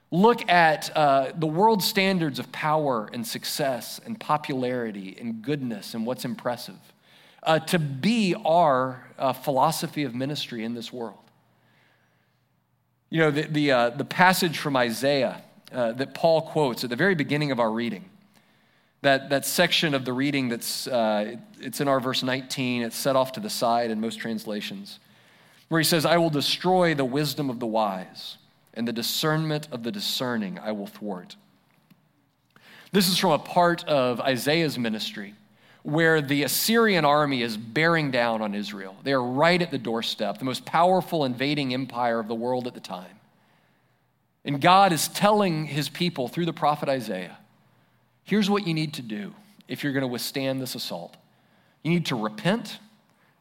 Look 0.10 0.50
at 0.50 0.95
uh, 0.95 1.34
the 1.36 1.47
world 1.47 1.84
standards 1.84 2.39
of 2.39 2.50
power 2.54 3.10
and 3.12 3.28
success 3.28 4.00
and 4.06 4.17
popularity 4.17 5.17
and 5.19 5.41
goodness 5.41 5.93
and 5.95 6.06
what's 6.06 6.23
impressive 6.23 6.80
uh, 7.43 7.60
to 7.60 7.78
be 7.78 8.34
our 8.45 9.06
uh, 9.19 9.34
philosophy 9.34 10.06
of 10.06 10.15
ministry 10.15 10.63
in 10.63 10.73
this 10.73 10.93
world. 10.93 11.27
You 13.10 13.20
know, 13.22 13.32
the, 13.32 13.43
the, 13.43 13.72
uh, 13.72 13.89
the 13.91 14.06
passage 14.06 14.58
from 14.58 14.76
Isaiah 14.76 15.41
uh, 15.72 15.93
that 15.93 16.13
Paul 16.13 16.41
quotes 16.41 16.84
at 16.84 16.89
the 16.89 16.96
very 16.96 17.15
beginning 17.15 17.52
of 17.52 17.60
our 17.60 17.72
reading, 17.72 18.06
that, 19.02 19.30
that 19.30 19.46
section 19.46 19.93
of 19.93 20.06
the 20.06 20.13
reading 20.13 20.50
that's 20.50 20.88
uh, 20.88 21.36
it's 21.60 21.80
in 21.80 21.88
our 21.88 22.00
verse 22.00 22.24
19, 22.24 22.84
it's 22.84 22.98
set 22.98 23.15
off 23.15 23.32
to 23.34 23.39
the 23.39 23.50
side 23.50 23.91
in 23.91 24.02
most 24.02 24.20
translations, 24.20 25.00
where 25.70 25.80
he 25.80 25.86
says, 25.86 26.06
I 26.06 26.17
will 26.17 26.30
destroy 26.30 26.96
the 26.96 27.06
wisdom 27.06 27.50
of 27.50 27.60
the 27.60 27.67
wise, 27.67 28.38
and 28.74 28.88
the 28.88 28.93
discernment 28.93 29.67
of 29.72 29.84
the 29.84 29.91
discerning 29.91 30.60
I 30.60 30.72
will 30.72 30.88
thwart. 30.88 31.36
This 32.91 33.08
is 33.08 33.17
from 33.17 33.32
a 33.32 33.39
part 33.39 33.84
of 33.86 34.20
Isaiah's 34.22 34.78
ministry 34.78 35.34
where 35.88 36.21
the 36.21 36.43
Assyrian 36.43 37.06
army 37.06 37.41
is 37.41 37.56
bearing 37.56 38.12
down 38.12 38.41
on 38.41 38.54
Israel. 38.54 38.97
They 39.04 39.13
are 39.13 39.23
right 39.23 39.62
at 39.62 39.71
the 39.71 39.78
doorstep, 39.78 40.38
the 40.38 40.43
most 40.43 40.65
powerful 40.65 41.23
invading 41.23 41.73
empire 41.73 42.19
of 42.19 42.28
the 42.28 42.36
world 42.36 42.67
at 42.67 42.73
the 42.73 42.82
time. 42.82 43.21
And 44.43 44.60
God 44.60 44.91
is 44.91 45.08
telling 45.08 45.65
his 45.65 45.88
people 45.88 46.28
through 46.28 46.45
the 46.45 46.52
prophet 46.52 46.89
Isaiah 46.89 47.38
here's 48.26 48.50
what 48.50 48.67
you 48.67 48.73
need 48.73 48.95
to 48.95 49.02
do 49.02 49.34
if 49.69 49.82
you're 49.82 49.93
going 49.93 50.02
to 50.02 50.10
withstand 50.10 50.62
this 50.62 50.76
assault. 50.76 51.15
You 51.84 51.91
need 51.91 52.08
to 52.08 52.17
repent 52.17 52.80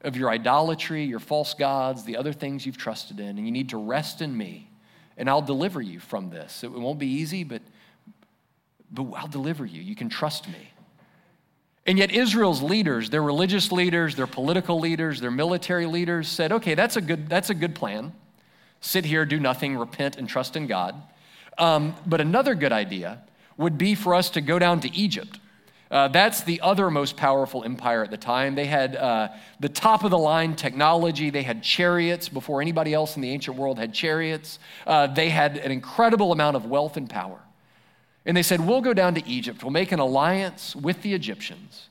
of 0.02 0.16
your 0.16 0.30
idolatry, 0.30 1.02
your 1.02 1.18
false 1.18 1.52
gods, 1.52 2.04
the 2.04 2.16
other 2.16 2.32
things 2.32 2.64
you've 2.64 2.78
trusted 2.78 3.18
in, 3.18 3.38
and 3.38 3.44
you 3.44 3.50
need 3.50 3.70
to 3.70 3.76
rest 3.76 4.22
in 4.22 4.36
me, 4.36 4.70
and 5.16 5.28
I'll 5.28 5.42
deliver 5.42 5.82
you 5.82 5.98
from 5.98 6.30
this. 6.30 6.62
It 6.62 6.70
won't 6.70 7.00
be 7.00 7.08
easy, 7.08 7.42
but, 7.42 7.62
but 8.92 9.10
I'll 9.16 9.26
deliver 9.26 9.66
you. 9.66 9.82
You 9.82 9.96
can 9.96 10.08
trust 10.08 10.46
me. 10.46 10.70
And 11.86 11.98
yet, 11.98 12.10
Israel's 12.10 12.62
leaders, 12.62 13.10
their 13.10 13.22
religious 13.22 13.70
leaders, 13.70 14.16
their 14.16 14.26
political 14.26 14.80
leaders, 14.80 15.20
their 15.20 15.30
military 15.30 15.86
leaders 15.86 16.28
said, 16.28 16.50
okay, 16.50 16.74
that's 16.74 16.96
a 16.96 17.00
good, 17.00 17.28
that's 17.28 17.48
a 17.48 17.54
good 17.54 17.76
plan. 17.76 18.12
Sit 18.80 19.04
here, 19.04 19.24
do 19.24 19.38
nothing, 19.38 19.76
repent, 19.76 20.16
and 20.16 20.28
trust 20.28 20.56
in 20.56 20.66
God. 20.66 21.00
Um, 21.58 21.94
but 22.04 22.20
another 22.20 22.54
good 22.54 22.72
idea 22.72 23.22
would 23.56 23.78
be 23.78 23.94
for 23.94 24.14
us 24.14 24.30
to 24.30 24.40
go 24.40 24.58
down 24.58 24.80
to 24.80 24.94
Egypt. 24.94 25.38
Uh, 25.90 26.08
that's 26.08 26.42
the 26.42 26.60
other 26.60 26.90
most 26.90 27.16
powerful 27.16 27.62
empire 27.62 28.02
at 28.02 28.10
the 28.10 28.16
time. 28.16 28.56
They 28.56 28.66
had 28.66 28.96
uh, 28.96 29.28
the 29.60 29.68
top 29.68 30.02
of 30.02 30.10
the 30.10 30.18
line 30.18 30.56
technology. 30.56 31.30
They 31.30 31.44
had 31.44 31.62
chariots 31.62 32.28
before 32.28 32.60
anybody 32.60 32.92
else 32.92 33.14
in 33.14 33.22
the 33.22 33.30
ancient 33.30 33.56
world 33.56 33.78
had 33.78 33.94
chariots. 33.94 34.58
Uh, 34.86 35.06
they 35.06 35.30
had 35.30 35.56
an 35.58 35.70
incredible 35.70 36.32
amount 36.32 36.56
of 36.56 36.66
wealth 36.66 36.96
and 36.96 37.08
power. 37.08 37.38
And 38.26 38.36
they 38.36 38.42
said, 38.42 38.60
We'll 38.60 38.82
go 38.82 38.92
down 38.92 39.14
to 39.14 39.26
Egypt. 39.26 39.62
We'll 39.62 39.72
make 39.72 39.92
an 39.92 40.00
alliance 40.00 40.76
with 40.76 41.00
the 41.02 41.14
Egyptians. 41.14 41.88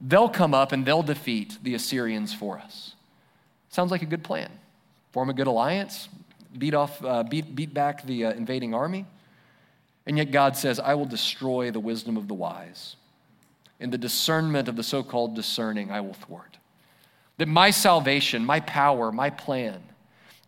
They'll 0.00 0.28
come 0.28 0.54
up 0.54 0.72
and 0.72 0.86
they'll 0.86 1.02
defeat 1.02 1.58
the 1.62 1.74
Assyrians 1.74 2.32
for 2.32 2.58
us. 2.58 2.94
Sounds 3.70 3.90
like 3.90 4.02
a 4.02 4.06
good 4.06 4.22
plan. 4.22 4.50
Form 5.12 5.28
a 5.28 5.34
good 5.34 5.46
alliance, 5.46 6.08
beat, 6.56 6.74
off, 6.74 7.04
uh, 7.04 7.22
beat, 7.24 7.54
beat 7.54 7.74
back 7.74 8.04
the 8.04 8.26
uh, 8.26 8.32
invading 8.32 8.74
army. 8.74 9.06
And 10.06 10.16
yet 10.16 10.30
God 10.30 10.56
says, 10.56 10.78
I 10.78 10.94
will 10.94 11.06
destroy 11.06 11.70
the 11.70 11.80
wisdom 11.80 12.16
of 12.16 12.28
the 12.28 12.34
wise. 12.34 12.96
In 13.78 13.90
the 13.90 13.98
discernment 13.98 14.68
of 14.68 14.76
the 14.76 14.82
so 14.82 15.02
called 15.02 15.34
discerning, 15.34 15.90
I 15.90 16.00
will 16.00 16.14
thwart. 16.14 16.58
That 17.38 17.48
my 17.48 17.70
salvation, 17.70 18.44
my 18.44 18.60
power, 18.60 19.10
my 19.10 19.30
plan 19.30 19.82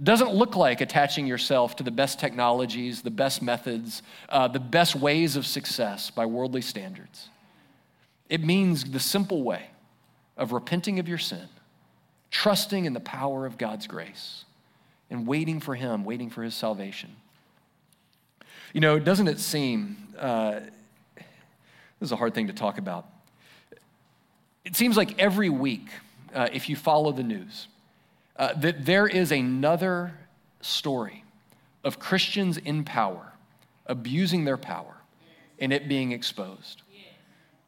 doesn't 0.02 0.32
look 0.32 0.56
like 0.56 0.80
attaching 0.80 1.26
yourself 1.26 1.76
to 1.76 1.82
the 1.82 1.90
best 1.90 2.18
technologies, 2.18 3.02
the 3.02 3.10
best 3.10 3.42
methods, 3.42 4.02
uh, 4.28 4.48
the 4.48 4.58
best 4.58 4.96
ways 4.96 5.36
of 5.36 5.46
success 5.46 6.10
by 6.10 6.26
worldly 6.26 6.62
standards. 6.62 7.28
It 8.28 8.42
means 8.42 8.84
the 8.84 9.00
simple 9.00 9.42
way 9.42 9.66
of 10.36 10.52
repenting 10.52 10.98
of 10.98 11.08
your 11.08 11.18
sin, 11.18 11.48
trusting 12.30 12.84
in 12.84 12.94
the 12.94 13.00
power 13.00 13.46
of 13.46 13.58
God's 13.58 13.86
grace, 13.86 14.44
and 15.10 15.26
waiting 15.26 15.60
for 15.60 15.74
Him, 15.74 16.04
waiting 16.04 16.30
for 16.30 16.42
His 16.42 16.54
salvation. 16.54 17.14
You 18.72 18.80
know, 18.80 18.98
doesn't 18.98 19.28
it 19.28 19.38
seem, 19.38 20.14
uh, 20.18 20.60
this 21.14 21.26
is 22.00 22.12
a 22.12 22.16
hard 22.16 22.34
thing 22.34 22.46
to 22.46 22.54
talk 22.54 22.78
about. 22.78 23.06
It 24.64 24.74
seems 24.74 24.96
like 24.96 25.18
every 25.18 25.50
week, 25.50 25.88
uh, 26.34 26.48
if 26.52 26.68
you 26.70 26.76
follow 26.76 27.12
the 27.12 27.22
news, 27.22 27.68
uh, 28.42 28.52
that 28.54 28.84
there 28.84 29.06
is 29.06 29.30
another 29.30 30.12
story 30.60 31.22
of 31.84 32.00
Christians 32.00 32.58
in 32.58 32.82
power 32.82 33.34
abusing 33.86 34.44
their 34.44 34.56
power 34.56 34.96
and 35.60 35.72
it 35.72 35.88
being 35.88 36.10
exposed. 36.10 36.82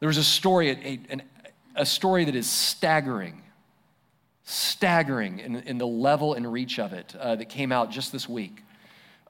There 0.00 0.08
was 0.08 0.16
a 0.16 0.24
story, 0.24 0.70
a, 0.70 1.00
a, 1.14 1.20
a 1.76 1.86
story 1.86 2.24
that 2.24 2.34
is 2.34 2.50
staggering, 2.50 3.40
staggering 4.42 5.38
in, 5.38 5.56
in, 5.58 5.78
the 5.78 5.86
level 5.86 6.34
and 6.34 6.52
reach 6.52 6.80
of 6.80 6.92
it 6.92 7.14
uh, 7.20 7.36
that 7.36 7.48
came 7.48 7.70
out 7.70 7.92
just 7.92 8.10
this 8.10 8.28
week 8.28 8.64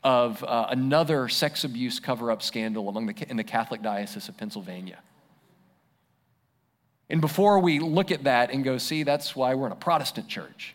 of 0.03 0.43
uh, 0.45 0.69
another 0.71 1.29
sex 1.29 1.63
abuse 1.63 2.01
cover 2.01 2.31
up 2.31 2.43
scandal 2.43 2.89
among 2.89 3.05
the, 3.05 3.27
in 3.29 3.37
the 3.37 3.45
Catholic 3.45 3.83
Diocese 3.83 4.31
of 4.31 4.37
Pennsylvania. 4.39 4.99
And 7.11 7.21
before 7.21 7.59
we 7.59 7.81
look 7.81 8.11
at 8.11 8.25
that 8.25 8.51
and 8.51 8.65
go, 8.65 8.79
see, 8.79 9.03
that's 9.03 9.37
why 9.37 9.55
we're 9.55 9.67
in 9.67 9.73
a 9.73 9.77
Protestant 9.77 10.27
church 10.27 10.75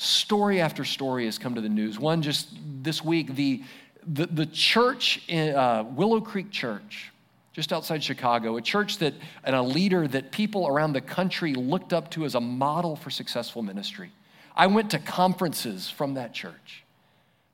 story 0.00 0.62
after 0.62 0.82
story 0.82 1.26
has 1.26 1.36
come 1.36 1.54
to 1.54 1.60
the 1.60 1.68
news. 1.68 1.98
One 1.98 2.22
just 2.22 2.48
this 2.82 3.04
week, 3.04 3.34
the, 3.34 3.62
the, 4.06 4.26
the 4.26 4.46
church, 4.46 5.22
in, 5.28 5.54
uh, 5.54 5.84
Willow 5.94 6.22
Creek 6.22 6.50
Church, 6.50 7.12
just 7.52 7.70
outside 7.70 8.02
Chicago, 8.02 8.56
a 8.56 8.62
church 8.62 8.96
that, 8.98 9.12
and 9.44 9.54
a 9.54 9.60
leader 9.60 10.08
that 10.08 10.32
people 10.32 10.66
around 10.66 10.94
the 10.94 11.02
country 11.02 11.52
looked 11.52 11.92
up 11.92 12.10
to 12.12 12.24
as 12.24 12.34
a 12.34 12.40
model 12.40 12.96
for 12.96 13.10
successful 13.10 13.60
ministry. 13.60 14.10
I 14.56 14.68
went 14.68 14.90
to 14.92 14.98
conferences 14.98 15.90
from 15.90 16.14
that 16.14 16.32
church 16.32 16.82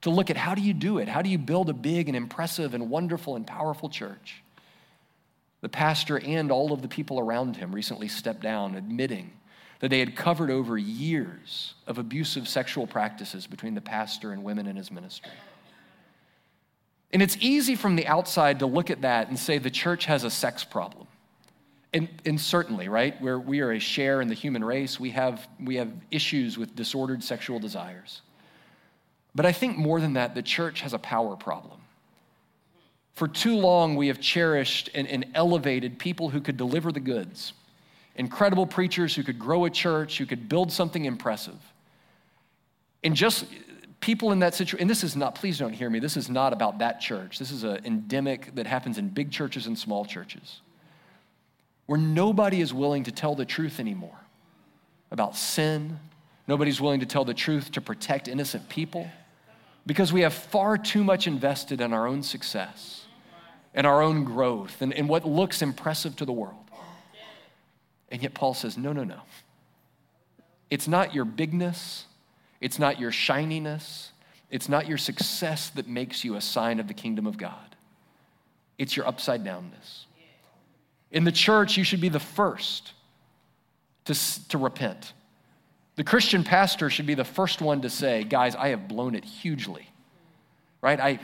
to 0.02 0.11
look 0.11 0.30
at 0.30 0.37
how 0.37 0.54
do 0.54 0.62
you 0.62 0.72
do 0.72 0.98
it? 0.98 1.09
How 1.09 1.22
do 1.22 1.30
you 1.30 1.38
build 1.38 1.68
a 1.68 1.72
big 1.72 2.06
and 2.06 2.16
impressive 2.16 2.74
and 2.74 2.88
wonderful 2.90 3.35
and 3.35 3.44
powerful 3.44 3.88
church? 3.88 4.44
The 5.62 5.68
pastor 5.68 6.20
and 6.20 6.52
all 6.52 6.72
of 6.72 6.80
the 6.80 6.88
people 6.88 7.18
around 7.18 7.56
him 7.56 7.74
recently 7.74 8.06
stepped 8.06 8.42
down, 8.42 8.76
admitting 8.76 9.32
that 9.80 9.88
they 9.90 9.98
had 9.98 10.16
covered 10.16 10.50
over 10.50 10.78
years 10.78 11.74
of 11.86 11.98
abusive 11.98 12.48
sexual 12.48 12.86
practices 12.86 13.46
between 13.46 13.74
the 13.74 13.80
pastor 13.80 14.32
and 14.32 14.42
women 14.42 14.66
in 14.66 14.76
his 14.76 14.90
ministry. 14.90 15.32
And 17.12 17.22
it's 17.22 17.36
easy 17.40 17.76
from 17.76 17.96
the 17.96 18.06
outside 18.06 18.58
to 18.60 18.66
look 18.66 18.90
at 18.90 19.02
that 19.02 19.28
and 19.28 19.38
say 19.38 19.58
the 19.58 19.70
church 19.70 20.06
has 20.06 20.24
a 20.24 20.30
sex 20.30 20.64
problem. 20.64 21.06
And, 21.92 22.08
and 22.24 22.40
certainly, 22.40 22.88
right, 22.88 23.20
where 23.22 23.38
we 23.38 23.61
are 23.61 23.72
a 23.72 23.78
share 23.78 24.20
in 24.20 24.28
the 24.28 24.34
human 24.34 24.64
race, 24.64 24.98
we 24.98 25.11
have, 25.11 25.46
we 25.61 25.76
have 25.76 25.90
issues 26.11 26.59
with 26.59 26.74
disordered 26.74 27.22
sexual 27.22 27.59
desires. 27.59 28.22
But 29.34 29.46
I 29.46 29.53
think 29.53 29.78
more 29.78 30.01
than 30.01 30.14
that, 30.14 30.34
the 30.34 30.42
church 30.42 30.80
has 30.80 30.94
a 30.94 30.98
power 30.98 31.36
problem. 31.36 31.80
For 33.12 33.28
too 33.28 33.57
long, 33.57 33.96
we 33.96 34.09
have 34.09 34.20
cherished 34.20 34.90
and, 34.94 35.07
and 35.09 35.26
elevated 35.34 35.98
people 35.98 36.28
who 36.28 36.40
could 36.40 36.57
deliver 36.57 36.92
the 36.92 37.01
goods 37.01 37.53
incredible 38.16 38.66
preachers 38.66 39.14
who 39.14 39.22
could 39.22 39.38
grow 39.38 39.64
a 39.64 39.70
church, 39.70 40.18
who 40.18 40.26
could 40.26 40.48
build 40.48 40.72
something 40.72 41.04
impressive. 41.04 41.58
And 43.04 43.14
just 43.14 43.44
people 44.00 44.32
in 44.32 44.40
that 44.40 44.54
situation, 44.54 44.80
and 44.80 44.90
this 44.90 45.04
is 45.04 45.16
not, 45.16 45.34
please 45.34 45.58
don't 45.58 45.72
hear 45.72 45.88
me, 45.88 45.98
this 45.98 46.16
is 46.16 46.28
not 46.28 46.52
about 46.52 46.78
that 46.78 47.00
church. 47.00 47.38
This 47.38 47.50
is 47.50 47.62
an 47.62 47.80
endemic 47.84 48.54
that 48.54 48.66
happens 48.66 48.98
in 48.98 49.08
big 49.08 49.30
churches 49.30 49.66
and 49.66 49.78
small 49.78 50.04
churches, 50.04 50.60
where 51.86 51.98
nobody 51.98 52.60
is 52.60 52.74
willing 52.74 53.04
to 53.04 53.12
tell 53.12 53.34
the 53.34 53.44
truth 53.44 53.78
anymore 53.78 54.18
about 55.10 55.36
sin. 55.36 55.98
Nobody's 56.48 56.80
willing 56.80 57.00
to 57.00 57.06
tell 57.06 57.24
the 57.24 57.34
truth 57.34 57.72
to 57.72 57.80
protect 57.80 58.28
innocent 58.28 58.68
people 58.68 59.08
because 59.84 60.12
we 60.12 60.22
have 60.22 60.34
far 60.34 60.78
too 60.78 61.04
much 61.04 61.26
invested 61.26 61.80
in 61.80 61.92
our 61.92 62.06
own 62.06 62.22
success 62.22 63.04
and 63.74 63.86
our 63.86 64.02
own 64.02 64.24
growth 64.24 64.80
and, 64.80 64.92
and 64.92 65.08
what 65.08 65.24
looks 65.24 65.62
impressive 65.62 66.16
to 66.16 66.24
the 66.24 66.32
world. 66.32 66.65
And 68.11 68.22
yet, 68.22 68.34
Paul 68.34 68.54
says, 68.54 68.76
no, 68.76 68.92
no, 68.92 69.04
no. 69.04 69.20
It's 70.70 70.88
not 70.88 71.14
your 71.14 71.24
bigness, 71.24 72.07
it's 72.61 72.78
not 72.78 72.98
your 72.98 73.12
shininess, 73.12 74.12
it's 74.50 74.68
not 74.68 74.86
your 74.86 74.98
success 74.98 75.70
that 75.70 75.88
makes 75.88 76.24
you 76.24 76.36
a 76.36 76.40
sign 76.40 76.80
of 76.80 76.88
the 76.88 76.94
kingdom 76.94 77.26
of 77.26 77.36
God. 77.36 77.76
It's 78.78 78.96
your 78.96 79.07
upside 79.07 79.44
downness. 79.44 80.04
In 81.11 81.24
the 81.24 81.32
church, 81.32 81.76
you 81.76 81.84
should 81.84 82.00
be 82.00 82.09
the 82.09 82.20
first 82.20 82.92
to, 84.04 84.48
to 84.48 84.59
repent. 84.59 85.12
The 85.96 86.04
Christian 86.04 86.44
pastor 86.44 86.90
should 86.90 87.07
be 87.07 87.14
the 87.14 87.24
first 87.24 87.61
one 87.62 87.80
to 87.82 87.90
say, 87.90 88.24
Guys, 88.24 88.54
I 88.54 88.68
have 88.68 88.86
blown 88.88 89.14
it 89.14 89.24
hugely. 89.24 89.88
Right? 90.82 91.00
I, 91.00 91.18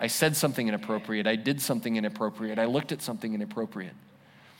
I 0.00 0.08
said 0.08 0.36
something 0.36 0.66
inappropriate. 0.66 1.26
I 1.26 1.36
did 1.36 1.60
something 1.60 1.96
inappropriate. 1.96 2.58
I 2.58 2.64
looked 2.66 2.92
at 2.92 3.00
something 3.00 3.34
inappropriate. 3.34 3.94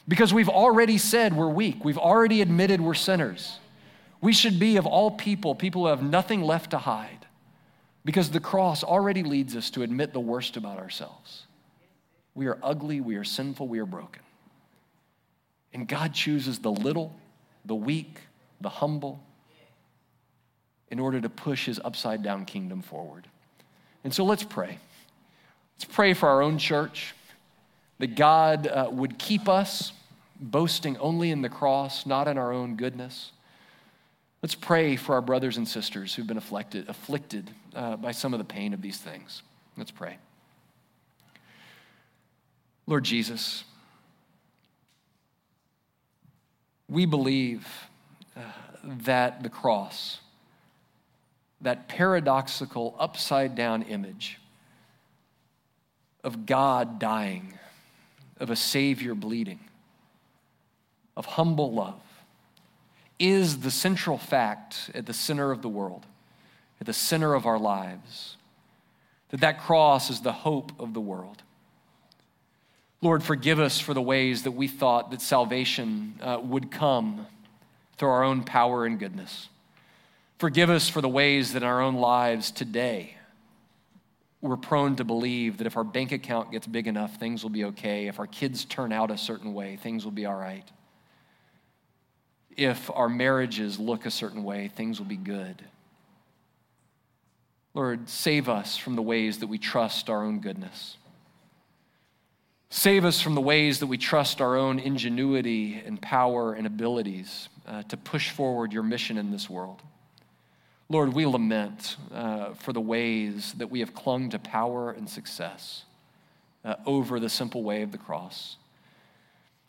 Because 0.07 0.35
we've 0.35 0.49
already 0.49 0.99
said 0.99 1.35
we're 1.35 1.49
weak, 1.49 1.85
we've 1.85 1.99
already 1.99 2.43
admitted 2.43 2.81
we're 2.81 2.95
sinners. 2.95 3.59
We 4.21 4.33
should 4.33 4.59
be, 4.59 4.77
of 4.77 4.87
all 4.87 5.11
people, 5.11 5.55
people 5.55 5.83
who 5.83 5.89
have 5.89 6.03
nothing 6.03 6.43
left 6.43 6.71
to 6.71 6.79
hide. 6.79 7.27
Because 8.05 8.31
the 8.31 8.41
cross 8.41 8.85
already 8.85 9.23
leads 9.23 9.57
us 9.57 9.71
to 9.71 9.83
admit 9.83 10.13
the 10.13 10.21
worst 10.21 10.57
about 10.57 10.79
ourselves. 10.79 11.47
We 12.35 12.47
are 12.47 12.59
ugly, 12.63 13.01
we 13.01 13.17
are 13.17 13.25
sinful, 13.25 13.69
we 13.69 13.79
are 13.79 13.87
broken. 13.87 14.23
And 15.73 15.89
God 15.89 16.13
chooses 16.13 16.59
the 16.59 16.71
little, 16.71 17.15
the 17.65 17.75
weak, 17.75 18.21
the 18.61 18.69
humble, 18.69 19.23
in 20.89 21.01
order 21.01 21.21
to 21.21 21.29
push 21.29 21.67
his 21.67 21.81
upside 21.85 22.23
down 22.23 22.45
kingdom 22.45 22.83
forward. 22.83 23.27
And 24.05 24.15
so 24.15 24.25
let's 24.25 24.45
pray. 24.45 24.79
Let's 25.77 25.85
pray 25.85 26.15
for 26.15 26.29
our 26.29 26.43
own 26.43 26.59
church, 26.59 27.15
that 27.99 28.17
God 28.17 28.67
uh, 28.67 28.89
would 28.91 29.19
keep 29.19 29.49
us 29.49 29.93
boasting 30.41 30.97
only 30.99 31.31
in 31.31 31.43
the 31.43 31.49
cross, 31.49 32.07
not 32.07 32.29
in 32.29 32.39
our 32.39 32.53
own 32.53 32.77
goodness. 32.77 33.33
Let's 34.43 34.55
pray 34.55 34.97
for 34.97 35.15
our 35.15 35.23
brothers 35.23 35.57
and 35.57 35.67
sisters 35.67 36.15
who've 36.15 36.27
been 36.27 36.37
afflicted, 36.37 36.89
afflicted 36.89 37.51
uh, 37.75 37.97
by 37.97 38.13
some 38.13 38.35
of 38.35 38.39
the 38.39 38.45
pain 38.45 38.75
of 38.75 38.83
these 38.83 38.99
things. 38.99 39.43
Let's 39.77 39.91
pray. 39.91 40.19
Lord 42.87 43.05
Jesus, 43.05 43.65
we 46.89 47.07
believe 47.07 47.67
uh, 48.37 48.41
that 48.85 49.43
the 49.43 49.49
cross, 49.49 50.21
that 51.63 51.89
paradoxical 51.89 52.95
upside 52.99 53.55
down 53.55 53.83
image 53.83 54.39
of 56.23 56.45
God 56.45 56.99
dying, 56.99 57.59
of 58.39 58.51
a 58.51 58.57
Savior 58.57 59.15
bleeding, 59.15 59.61
of 61.17 61.27
humble 61.27 61.73
love, 61.73 62.01
is 63.19 63.61
the 63.61 63.71
central 63.71 64.19
fact 64.19 64.91
at 64.95 65.07
the 65.07 65.13
center 65.13 65.53
of 65.53 65.63
the 65.63 65.69
world, 65.69 66.05
at 66.81 66.87
the 66.87 66.93
center 66.93 67.35
of 67.35 67.47
our 67.47 67.59
lives. 67.59 68.37
That 69.31 69.41
that 69.41 69.61
cross 69.61 70.11
is 70.11 70.21
the 70.21 70.33
hope 70.33 70.73
of 70.81 70.95
the 70.95 71.01
world. 71.01 71.43
Lord, 73.01 73.23
forgive 73.23 73.61
us 73.61 73.79
for 73.79 73.95
the 73.95 74.03
ways 74.03 74.45
that 74.45 74.53
we 74.53 74.67
thought 74.67 75.11
that 75.11 75.21
salvation 75.21 76.19
uh, 76.23 76.39
would 76.43 76.71
come 76.71 77.27
through 77.97 78.09
our 78.09 78.25
own 78.25 78.43
power 78.43 78.87
and 78.87 78.99
goodness. 78.99 79.49
Forgive 80.39 80.71
us 80.71 80.89
for 80.89 81.01
the 81.01 81.09
ways 81.09 81.53
that 81.53 81.63
in 81.63 81.69
our 81.69 81.81
own 81.81 81.95
lives 81.95 82.51
today 82.51 83.17
we're 84.45 84.59
prone 84.59 84.95
to 84.97 85.05
believe 85.05 85.57
that 85.57 85.67
if 85.67 85.79
our 85.79 85.85
bank 85.85 86.13
account 86.13 86.53
gets 86.53 86.67
big 86.67 86.87
enough, 86.87 87.17
things 87.17 87.43
will 87.43 87.51
be 87.51 87.65
okay. 87.65 88.09
If 88.09 88.19
our 88.19 88.27
kids 88.27 88.67
turn 88.67 88.93
out 88.93 89.11
a 89.11 89.17
certain 89.17 89.55
way, 89.55 89.77
things 89.77 90.05
will 90.05 90.13
be 90.13 90.27
all 90.27 90.35
right. 90.35 90.71
If 92.55 92.91
our 92.91 93.09
marriages 93.09 93.79
look 93.79 94.05
a 94.05 94.11
certain 94.11 94.45
way, 94.45 94.69
things 94.69 94.99
will 94.99 95.07
be 95.07 95.17
good. 95.17 95.65
Lord, 97.73 98.07
save 98.11 98.51
us 98.51 98.77
from 98.77 98.97
the 98.97 99.03
ways 99.03 99.39
that 99.39 99.47
we 99.47 99.57
trust 99.57 100.11
our 100.11 100.23
own 100.23 100.41
goodness. 100.41 100.99
Save 102.69 103.07
us 103.07 103.23
from 103.23 103.35
the 103.35 103.41
ways 103.41 103.79
that 103.79 103.87
we 103.87 103.97
trust 103.97 104.43
our 104.43 104.57
own 104.57 104.79
ingenuity 104.79 105.83
and 105.87 106.01
power 106.03 106.53
and 106.53 106.67
abilities 106.67 107.49
uh, 107.67 107.83
to 107.85 107.97
push 107.97 108.29
forward 108.29 108.75
your 108.75 108.83
mission 108.83 109.17
in 109.17 109.31
this 109.31 109.49
world. 109.49 109.81
Lord, 110.91 111.15
we 111.15 111.25
lament 111.25 111.97
uh, 112.13 112.53
for 112.55 112.73
the 112.73 112.81
ways 112.81 113.55
that 113.55 113.71
we 113.71 113.81
have 113.81 113.95
clung 113.95 114.29
to 114.31 114.39
power 114.39 114.91
and 114.91 115.09
success 115.09 115.85
uh, 116.65 116.75
over 116.85 117.19
the 117.19 117.31
simple 117.31 117.63
way 117.63 117.83
of 117.83 117.91
the 117.91 117.99
cross. 117.99 118.57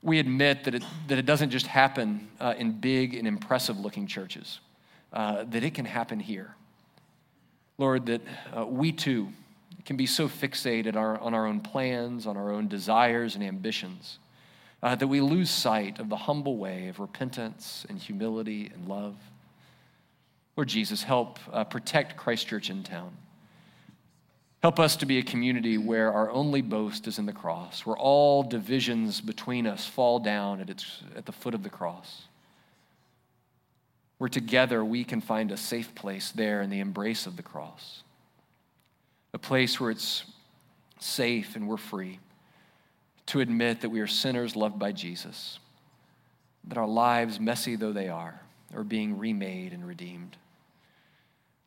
We 0.01 0.19
admit 0.19 0.65
that 0.65 0.75
it, 0.75 0.83
that 1.07 1.17
it 1.17 1.25
doesn't 1.25 1.51
just 1.51 1.67
happen 1.67 2.27
uh, 2.39 2.53
in 2.57 2.79
big 2.79 3.15
and 3.15 3.27
impressive 3.27 3.79
looking 3.79 4.07
churches, 4.07 4.59
uh, 5.13 5.45
that 5.45 5.63
it 5.63 5.73
can 5.73 5.85
happen 5.85 6.19
here. 6.19 6.53
Lord, 7.77 8.05
that 8.07 8.21
uh, 8.55 8.65
we 8.65 8.91
too 8.91 9.29
can 9.85 9.97
be 9.97 10.05
so 10.05 10.27
fixated 10.27 10.95
our, 10.95 11.19
on 11.19 11.33
our 11.33 11.45
own 11.45 11.61
plans, 11.61 12.27
on 12.27 12.37
our 12.37 12.51
own 12.51 12.67
desires 12.67 13.35
and 13.35 13.43
ambitions, 13.43 14.19
uh, 14.83 14.95
that 14.95 15.07
we 15.07 15.21
lose 15.21 15.49
sight 15.49 15.99
of 15.99 16.09
the 16.09 16.17
humble 16.17 16.57
way 16.57 16.87
of 16.87 16.99
repentance 16.99 17.85
and 17.87 17.99
humility 17.99 18.69
and 18.73 18.87
love. 18.87 19.15
Lord 20.55 20.67
Jesus, 20.67 21.03
help 21.03 21.39
uh, 21.51 21.63
protect 21.63 22.17
Christchurch 22.17 22.69
in 22.69 22.83
town. 22.83 23.15
Help 24.63 24.79
us 24.79 24.95
to 24.97 25.05
be 25.05 25.19
a 25.19 25.23
community 25.23 25.77
where 25.77 26.11
our 26.11 26.31
only 26.31 26.61
boast 26.61 27.07
is 27.07 27.19
in 27.19 27.25
the 27.25 27.33
cross, 27.33 27.85
where 27.85 27.97
all 27.97 28.41
divisions 28.41 29.21
between 29.21 29.67
us 29.67 29.85
fall 29.85 30.19
down 30.19 30.61
at, 30.61 30.69
its, 30.69 31.03
at 31.15 31.25
the 31.25 31.31
foot 31.31 31.53
of 31.53 31.61
the 31.61 31.69
cross. 31.69 32.23
Where 34.17 34.29
together 34.29 34.83
we 34.83 35.03
can 35.03 35.21
find 35.21 35.51
a 35.51 35.57
safe 35.57 35.93
place 35.93 36.31
there 36.31 36.61
in 36.61 36.69
the 36.69 36.79
embrace 36.79 37.27
of 37.27 37.35
the 37.35 37.43
cross 37.43 38.03
a 39.35 39.37
place 39.37 39.81
where 39.81 39.91
it's 39.91 40.23
safe 40.97 41.57
and 41.57 41.67
we're 41.67 41.75
free 41.75 42.19
to 43.25 43.41
admit 43.41 43.81
that 43.81 43.89
we 43.89 43.99
are 43.99 44.07
sinners 44.07 44.55
loved 44.55 44.79
by 44.79 44.93
Jesus, 44.93 45.59
that 46.63 46.77
our 46.77 46.87
lives, 46.87 47.37
messy 47.37 47.75
though 47.75 47.91
they 47.91 48.07
are, 48.07 48.39
are 48.73 48.85
being 48.85 49.17
remade 49.17 49.73
and 49.73 49.85
redeemed. 49.85 50.37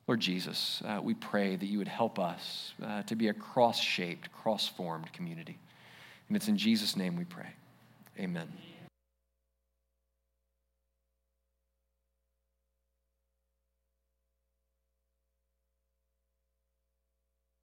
Lord 0.08 0.20
Jesus, 0.20 0.82
uh, 0.86 1.00
we 1.02 1.12
pray 1.12 1.54
that 1.54 1.66
you 1.66 1.76
would 1.76 1.86
help 1.86 2.18
us 2.18 2.72
uh, 2.82 3.02
to 3.02 3.14
be 3.14 3.28
a 3.28 3.34
cross 3.34 3.78
shaped, 3.78 4.32
cross 4.32 4.66
formed 4.66 5.12
community. 5.12 5.58
And 6.28 6.36
it's 6.36 6.48
in 6.48 6.56
Jesus' 6.56 6.96
name 6.96 7.14
we 7.14 7.24
pray. 7.24 7.50
Amen. 8.18 8.48